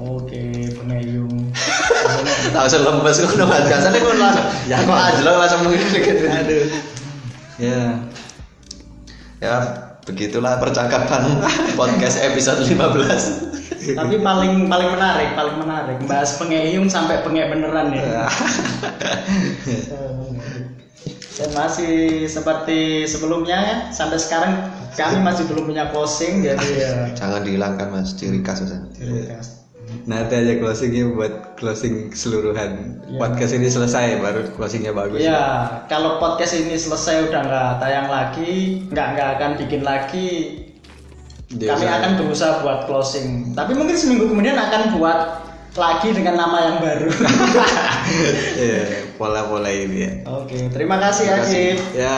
Oke, 0.00 0.72
pengayung. 0.80 1.52
Tak 2.56 2.62
usah 2.72 2.80
lemes 2.80 3.20
kok 3.20 3.36
udah 3.36 3.44
biasanya 3.68 4.00
kok 4.00 4.16
langsung. 4.16 4.46
Ya 4.64 4.76
kok 4.80 4.96
aja 4.96 5.20
lo 5.20 5.30
langsung 5.36 5.60
mengikuti. 5.68 6.00
Aduh. 6.24 6.64
Ya. 7.60 8.00
Ya, 9.44 9.54
begitulah 10.08 10.56
percakapan 10.56 11.36
podcast 11.76 12.16
episode 12.24 12.64
15. 12.64 13.43
Tapi 13.92 14.16
paling 14.24 14.72
paling 14.72 14.90
menarik, 14.96 15.36
paling 15.36 15.56
menarik. 15.60 15.96
Bahas 16.08 16.40
pengayung 16.40 16.88
sampai 16.88 17.20
pengek 17.20 17.52
beneran 17.52 17.92
ya. 17.92 18.24
Dan 21.34 21.50
masih 21.50 22.24
seperti 22.30 23.10
sebelumnya 23.10 23.58
ya, 23.58 23.76
sampai 23.90 24.22
sekarang 24.22 24.70
kami 24.94 25.18
masih 25.18 25.50
belum 25.50 25.66
punya 25.66 25.90
closing 25.90 26.46
jadi 26.46 26.68
ya. 26.78 26.92
Jangan 27.18 27.42
dihilangkan 27.42 27.90
Mas, 27.90 28.14
ciri 28.14 28.38
khas. 28.38 28.62
Ciri 28.94 29.26
khas. 29.26 29.66
Nanti 30.06 30.34
aja 30.36 30.58
closingnya 30.58 31.12
buat 31.12 31.54
closing 31.60 32.10
keseluruhan 32.10 32.98
Iya. 33.04 33.18
podcast 33.20 33.52
ini 33.54 33.68
selesai 33.68 34.18
baru 34.18 34.48
closingnya 34.56 34.96
bagus. 34.96 35.20
Ya, 35.22 35.66
kalau 35.86 36.18
podcast 36.18 36.56
ini 36.56 36.74
selesai 36.74 37.30
udah 37.30 37.40
nggak 37.46 37.70
tayang 37.78 38.08
lagi, 38.10 38.84
nggak 38.90 39.06
nggak 39.14 39.28
akan 39.38 39.50
bikin 39.60 39.82
lagi. 39.84 40.28
Dia 41.52 41.68
kami 41.74 41.84
usaha- 41.84 41.98
akan 41.98 42.10
berusaha 42.18 42.52
buat 42.60 42.78
closing. 42.86 43.52
Tapi 43.52 43.72
mungkin 43.74 43.96
seminggu 43.96 44.26
kemudian 44.26 44.56
akan 44.56 44.96
buat 44.96 45.18
lagi 45.74 46.14
dengan 46.14 46.38
nama 46.38 46.58
yang 46.62 46.76
baru. 46.80 47.10
Iya, 48.64 48.82
pola-pola 49.14 49.68
ini 49.68 49.98
ya. 50.00 50.12
Oke, 50.30 50.70
terima 50.70 50.96
kasih 50.96 51.24
Terima 51.26 51.42
kasih. 51.42 51.64
Akif. 51.74 51.78
Ya, 51.98 52.16